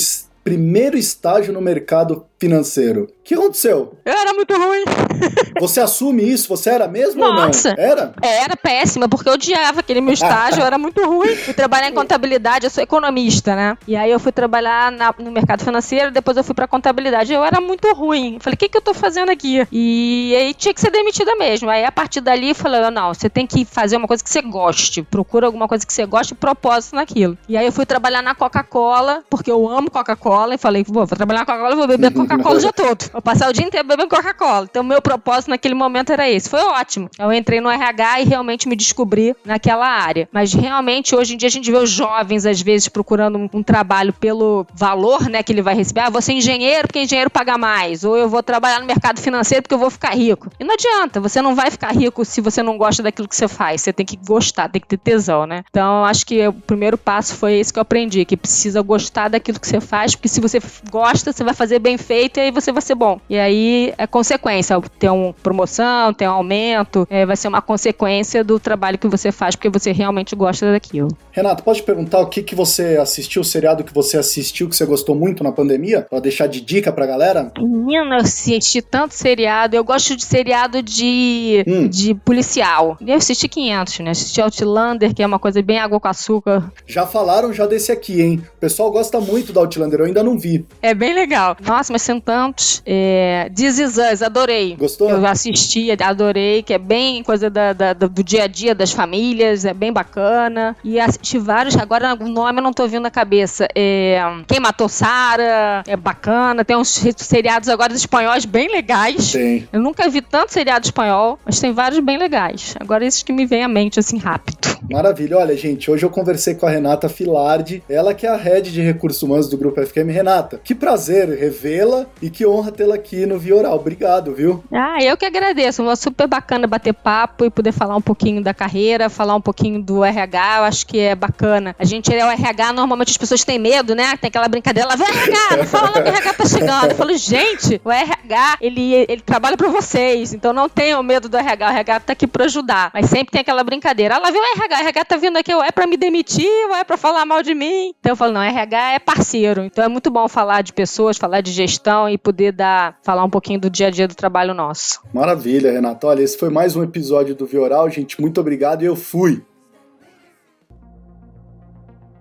primeiro 0.44 0.98
estágio 0.98 1.54
no 1.54 1.62
mercado 1.62 2.26
financeiro. 2.40 3.04
O 3.04 3.08
que 3.24 3.34
aconteceu? 3.36 3.94
Eu 4.04 4.14
era 4.14 4.34
muito 4.34 4.56
ruim. 4.56 4.84
Você 5.60 5.82
assume 5.82 6.24
isso? 6.24 6.48
Você 6.48 6.70
era 6.70 6.88
mesmo 6.88 7.20
Nossa, 7.20 7.70
ou 7.70 7.76
não? 7.76 7.84
Era? 7.84 8.14
Era 8.22 8.56
péssima, 8.56 9.08
porque 9.08 9.28
eu 9.28 9.34
odiava 9.34 9.82
aquele 9.82 10.02
meu 10.02 10.14
estágio, 10.14 10.62
eu 10.62 10.66
era 10.66 10.78
muito 10.78 11.06
ruim. 11.06 11.36
Fui 11.36 11.54
trabalhar 11.54 11.90
em 11.90 11.94
contabilidade, 11.94 12.66
eu 12.66 12.70
sou 12.70 12.84
economista, 12.84 13.56
né? 13.56 13.78
E 13.88 13.96
aí 13.96 14.10
eu 14.10 14.20
fui 14.20 14.32
trabalhar 14.32 14.92
na, 14.92 15.14
no 15.20 15.32
mercado 15.32 15.64
financeiro, 15.64 16.12
depois 16.12 16.38
eu 16.38 16.44
fui 16.44 16.56
pra 16.56 16.68
contabilidade. 16.68 17.34
Eu 17.34 17.44
era 17.44 17.60
muito 17.60 17.94
ruim. 17.94 18.38
Falei, 18.40 18.56
o 18.56 18.58
que, 18.58 18.70
que 18.70 18.78
eu 18.78 18.82
tô 18.82 18.94
fazendo 18.94 19.30
aqui? 19.30 19.68
E 19.72 20.34
aí 20.36 20.54
tinha 20.54 20.74
que 20.74 20.82
ser 20.82 20.90
demitida 20.90 21.36
mesmo. 21.36 21.70
Aí 21.70 21.84
a 21.84 21.92
partir 21.92 22.22
dali, 22.22 22.54
falei, 22.54 22.90
não, 22.90 23.14
você 23.14 23.30
tem 23.30 23.46
que 23.46 23.66
fazer 23.66 23.98
uma 23.98 24.08
coisa 24.08 24.24
que 24.24 24.30
você 24.30 24.42
goste. 24.42 25.04
Procura 25.04 25.46
alguma 25.46 25.68
coisa 25.68 25.86
que 25.86 25.94
você 25.94 26.06
goste 26.06 26.34
e 26.34 26.38
propósito 26.38 26.96
naquilo. 26.96 27.38
E 27.48 27.58
aí 27.58 27.66
eu 27.66 27.72
fui 27.72 27.86
trabalhar 27.86 28.24
na 28.24 28.34
Coca-Cola, 28.34 29.24
porque 29.30 29.52
eu 29.52 29.68
amo 29.68 29.92
Coca-Cola, 29.92 30.56
e 30.56 30.58
falei, 30.58 30.84
vou, 30.88 31.06
trabalhar 31.06 31.42
na 31.42 31.46
Coca-Cola 31.46 31.76
vou 31.76 31.88
beber 31.88 32.12
Coca-Cola 32.14 32.29
Coca-Cola 32.30 32.56
o 32.56 32.60
dia 32.60 32.74
todo. 32.74 33.10
Vou 33.12 33.22
passar 33.22 33.50
o 33.50 33.54
dia 33.54 33.66
inteiro 33.66 33.88
bebendo 33.88 34.08
Coca-Cola. 34.08 34.68
Então, 34.70 34.84
meu 34.84 35.02
propósito 35.02 35.50
naquele 35.50 35.74
momento 35.74 36.12
era 36.12 36.30
esse. 36.30 36.48
Foi 36.48 36.62
ótimo. 36.62 37.10
Eu 37.18 37.34
entrei 37.34 37.60
no 37.60 37.70
RH 37.70 38.22
e 38.22 38.26
realmente 38.26 38.68
me 38.68 38.76
descobri 38.76 39.36
naquela 39.44 39.88
área. 39.88 40.30
Mas 40.32 40.54
realmente, 40.54 41.16
hoje 41.16 41.34
em 41.34 41.38
dia, 41.38 41.48
a 41.48 41.52
gente 41.52 41.72
vê 41.72 41.78
os 41.78 41.90
jovens, 41.90 42.46
às 42.46 42.62
vezes, 42.62 42.88
procurando 42.88 43.38
um, 43.38 43.50
um 43.54 43.64
trabalho 43.64 44.14
pelo 44.14 44.66
valor 44.74 45.28
né, 45.28 45.42
que 45.42 45.52
ele 45.52 45.62
vai 45.62 45.74
receber. 45.74 46.02
Ah, 46.02 46.10
vou 46.10 46.22
ser 46.22 46.34
engenheiro 46.34 46.88
porque 46.88 47.00
engenheiro 47.00 47.30
paga 47.32 47.58
mais. 47.58 48.04
Ou 48.04 48.16
eu 48.16 48.30
vou 48.30 48.44
trabalhar 48.44 48.80
no 48.80 48.86
mercado 48.86 49.20
financeiro 49.20 49.64
porque 49.64 49.74
eu 49.74 49.80
vou 49.80 49.90
ficar 49.90 50.14
rico. 50.14 50.50
E 50.60 50.64
não 50.64 50.76
adianta, 50.76 51.20
você 51.20 51.42
não 51.42 51.56
vai 51.56 51.72
ficar 51.72 51.92
rico 51.92 52.24
se 52.24 52.42
você 52.42 52.62
não 52.62 52.78
gosta 52.78 53.02
daquilo 53.02 53.28
que 53.28 53.36
você 53.36 53.48
faz. 53.48 53.82
Você 53.82 53.92
tem 53.92 54.06
que 54.06 54.18
gostar, 54.18 54.70
tem 54.70 54.82
que 54.82 54.88
ter 54.88 54.98
tesão, 54.98 55.48
né? 55.48 55.64
Então, 55.70 56.06
acho 56.06 56.26
que 56.26 56.48
o 56.48 56.54
primeiro 56.54 56.98
passo 56.98 57.36
foi 57.36 57.56
esse 57.56 57.74
que 57.74 57.80
eu 57.80 57.82
aprendi, 57.82 58.24
que 58.24 58.38
precisa 58.38 58.82
gostar 58.82 59.30
daquilo 59.30 59.60
que 59.60 59.68
você 59.68 59.82
faz, 59.82 60.16
porque 60.16 60.28
se 60.28 60.40
você 60.40 60.60
gosta, 60.92 61.32
você 61.32 61.44
vai 61.44 61.54
fazer 61.54 61.80
bem 61.80 61.98
feito 61.98 62.19
e 62.26 62.40
aí 62.40 62.52
você 62.52 62.72
vai 62.72 62.82
ser 62.82 62.96
bom. 62.96 63.20
E 63.30 63.38
aí 63.38 63.94
é 63.98 64.08
consequência, 64.08 64.80
ter 64.98 65.10
uma 65.10 65.34
promoção, 65.34 66.14
ter 66.14 66.28
um 66.28 66.32
aumento, 66.32 67.08
é, 67.10 67.26
vai 67.26 67.36
ser 67.36 67.48
uma 67.48 67.62
consequência 67.62 68.44
do 68.44 68.60
trabalho 68.60 68.98
que 68.98 69.08
você 69.08 69.32
faz, 69.32 69.56
porque 69.56 69.70
você 69.70 69.92
realmente 69.92 70.36
gosta 70.36 70.72
daquilo. 70.72 71.10
Renato, 71.32 71.64
pode 71.64 71.84
perguntar 71.84 72.20
o 72.20 72.28
que, 72.28 72.42
que 72.42 72.56
você 72.56 72.98
assistiu, 72.98 73.42
o 73.42 73.46
seriado 73.46 73.84
que 73.84 73.94
você 73.94 74.18
assistiu, 74.18 74.68
que 74.68 74.76
você 74.76 74.86
gostou 74.86 75.16
muito 75.16 75.44
na 75.44 75.52
pandemia? 75.52 76.02
Pra 76.02 76.20
deixar 76.20 76.48
de 76.48 76.62
dica 76.62 76.92
pra 76.92 77.06
galera? 77.06 77.52
Menina, 77.58 78.16
eu 78.16 78.22
assisti 78.22 78.82
tanto 78.82 79.14
seriado. 79.14 79.76
Eu 79.76 79.84
gosto 79.84 80.16
de 80.16 80.24
seriado 80.24 80.82
de, 80.82 81.64
hum. 81.68 81.88
de 81.88 82.14
policial. 82.16 82.98
Eu 83.06 83.16
assisti 83.16 83.48
500, 83.48 84.00
né? 84.00 84.12
Assisti 84.12 84.42
Outlander, 84.42 85.14
que 85.14 85.24
é 85.24 85.26
uma 85.26 85.40
coisa 85.40 85.62
bem 85.62 85.80
água 85.80 86.00
com 86.00 86.08
açúcar. 86.08 86.72
Já 86.86 87.06
falaram 87.06 87.54
já 87.54 87.66
desse 87.66 87.92
aqui, 87.92 88.22
hein? 88.22 88.44
O 88.58 88.60
pessoal 88.60 88.92
gosta 88.92 89.20
muito 89.20 89.54
do 89.54 89.60
Outlander, 89.60 90.02
eu 90.02 90.06
ainda 90.06 90.24
não 90.24 90.38
vi. 90.38 90.66
É 90.82 90.94
bem 90.94 91.14
legal. 91.14 91.56
Nossa, 91.66 91.94
mas 91.94 92.02
tantos. 92.18 92.82
É... 92.86 93.52
This 93.54 93.78
Is 93.78 93.98
Us, 93.98 94.22
adorei. 94.22 94.78
Gostou? 94.78 95.10
Eu 95.10 95.26
assisti, 95.26 95.92
adorei, 95.92 96.64
que 96.64 96.74
é 96.74 96.78
bem 96.78 97.22
coisa 97.22 97.50
da, 97.50 97.74
da, 97.74 97.92
do 97.92 98.24
dia 98.24 98.44
a 98.44 98.48
dia 98.48 98.74
das 98.74 98.94
famílias, 98.94 99.66
é 99.66 99.74
bem 99.74 99.92
bacana. 99.92 100.78
E 100.82 100.98
assisti 100.98 101.38
vários, 101.38 101.76
agora 101.76 102.14
o 102.14 102.30
nome 102.30 102.60
eu 102.60 102.64
não 102.64 102.72
tô 102.72 102.88
vindo 102.88 103.04
na 103.04 103.12
cabeça. 103.12 103.68
É... 103.76 104.22
Quem 104.48 104.62
Matou 104.62 104.88
Sara, 104.88 105.84
é 105.86 105.98
bacana. 105.98 106.64
Tem 106.64 106.78
uns 106.78 107.04
seriados 107.18 107.68
agora 107.68 107.92
espanhóis 107.94 108.46
bem 108.46 108.72
legais. 108.72 109.34
Tem. 109.34 109.68
Eu 109.74 109.82
nunca 109.82 110.08
vi 110.08 110.22
tanto 110.22 110.54
seriado 110.54 110.86
espanhol, 110.86 111.38
mas 111.46 111.60
tem 111.60 111.74
vários 111.74 112.00
bem 112.00 112.18
legais. 112.18 112.76
Agora 112.80 113.06
esses 113.06 113.24
que 113.24 113.34
me 113.34 113.46
vêm 113.46 113.64
à 113.64 113.68
mente, 113.68 114.00
assim, 114.00 114.18
rápido. 114.18 114.80
Maravilha. 114.90 115.38
Olha, 115.38 115.58
gente, 115.58 115.90
hoje 115.92 116.06
eu 116.06 116.10
conversei 116.10 116.56
com 116.56 116.66
a 116.66 116.70
Renata 116.70 117.10
Filardi, 117.10 117.84
ela 117.90 118.14
que 118.14 118.26
é 118.26 118.30
a 118.30 118.38
head 118.38 118.72
de 118.72 118.82
recursos 118.82 119.22
humanos 119.22 119.50
do 119.50 119.58
Grupo 119.58 119.84
FQM. 119.86 120.12
Renata, 120.12 120.60
que 120.64 120.74
prazer 120.74 121.30
revê-la 121.30 121.99
e 122.22 122.30
que 122.30 122.46
honra 122.46 122.72
tê-la 122.72 122.96
aqui 122.96 123.26
no 123.26 123.40
Vioral. 123.40 123.76
Obrigado, 123.76 124.34
viu? 124.34 124.64
Ah, 124.72 124.98
eu 125.02 125.18
que 125.18 125.26
agradeço. 125.26 125.84
Foi 125.84 125.96
super 125.96 126.28
bacana 126.28 126.68
bater 126.68 126.94
papo 126.94 127.46
e 127.46 127.50
poder 127.50 127.72
falar 127.72 127.96
um 127.96 128.02
pouquinho 128.02 128.44
da 128.44 128.54
carreira, 128.54 129.10
falar 129.10 129.36
um 129.36 129.42
pouquinho 129.42 129.82
do 129.82 130.04
RH. 130.04 130.58
Eu 130.58 130.64
acho 130.64 130.86
que 130.86 131.00
é 131.00 131.16
bacana. 131.16 131.76
A 131.80 131.86
gente 131.86 132.14
é 132.14 132.26
o 132.26 132.30
RH, 132.30 132.74
normalmente 132.74 133.12
as 133.12 133.18
pessoas 133.18 133.44
têm 133.44 133.60
medo, 133.60 133.96
né? 133.96 134.16
Tem 134.18 134.28
aquela 134.28 134.48
brincadeira, 134.48 134.90
lá 134.90 134.96
vem 134.96 135.08
RH, 135.08 135.58
não 135.58 135.66
fala 135.66 135.92
que 135.92 136.00
o 136.00 136.08
RH 136.08 136.29
chegando. 136.50 136.92
Eu 136.92 136.96
falo, 136.98 137.16
gente, 137.16 137.80
o 137.84 137.92
RH, 137.92 138.58
ele, 138.62 138.94
ele 139.08 139.22
trabalha 139.22 139.56
para 139.56 139.70
vocês, 139.70 140.34
então 140.34 140.52
não 140.52 140.68
tenham 140.68 141.02
medo 141.04 141.30
do 141.30 141.38
RH. 141.38 141.68
O 141.68 141.70
RH 141.70 142.00
tá 142.02 142.14
aqui 142.14 142.28
para 142.28 142.46
ajudar. 142.46 142.92
Mas 142.94 143.10
sempre 143.10 143.32
tem 143.32 143.42
aquela 143.42 143.64
brincadeira. 143.64 144.16
Ah, 144.16 144.20
lá 144.20 144.32
vem 144.32 144.42
o 144.42 144.46
RH, 144.58 144.76
o 144.76 144.80
RH 144.80 145.06
tá 145.06 145.18
vindo 145.18 145.38
aqui, 145.38 145.54
ou 145.54 145.64
é 145.64 145.72
para 145.72 145.88
me 145.88 145.98
demitir, 145.98 146.50
ou 146.70 146.76
é 146.76 146.84
para 146.84 146.98
falar 146.98 147.26
mal 147.26 147.44
de 147.44 147.54
mim. 147.54 147.94
Então 148.00 148.12
eu 148.14 148.16
falo, 148.16 148.34
não, 148.34 148.42
RH 148.42 148.94
é 148.94 149.00
parceiro. 149.00 149.64
Então 149.64 149.84
é 149.84 149.88
muito 149.88 150.10
bom 150.10 150.28
falar 150.28 150.62
de 150.62 150.74
pessoas, 150.74 151.18
falar 151.18 151.42
de 151.42 151.52
gestão 151.52 152.10
e 152.10 152.18
poder 152.18 152.52
dar, 152.52 152.98
falar 153.04 153.24
um 153.24 153.30
pouquinho 153.30 153.60
do 153.60 153.70
dia 153.70 153.88
a 153.88 153.90
dia 153.92 154.08
do 154.08 154.16
trabalho 154.16 154.54
nosso. 154.54 155.02
Maravilha, 155.14 155.72
Renata. 155.72 156.08
Olha, 156.08 156.24
esse 156.24 156.38
foi 156.38 156.50
mais 156.50 156.76
um 156.76 156.84
episódio 156.84 157.36
do 157.36 157.46
Vioral, 157.46 157.90
gente. 157.90 158.20
Muito 158.20 158.40
obrigado 158.40 158.82
e 158.82 158.86
eu 158.86 158.96
fui. 158.96 159.44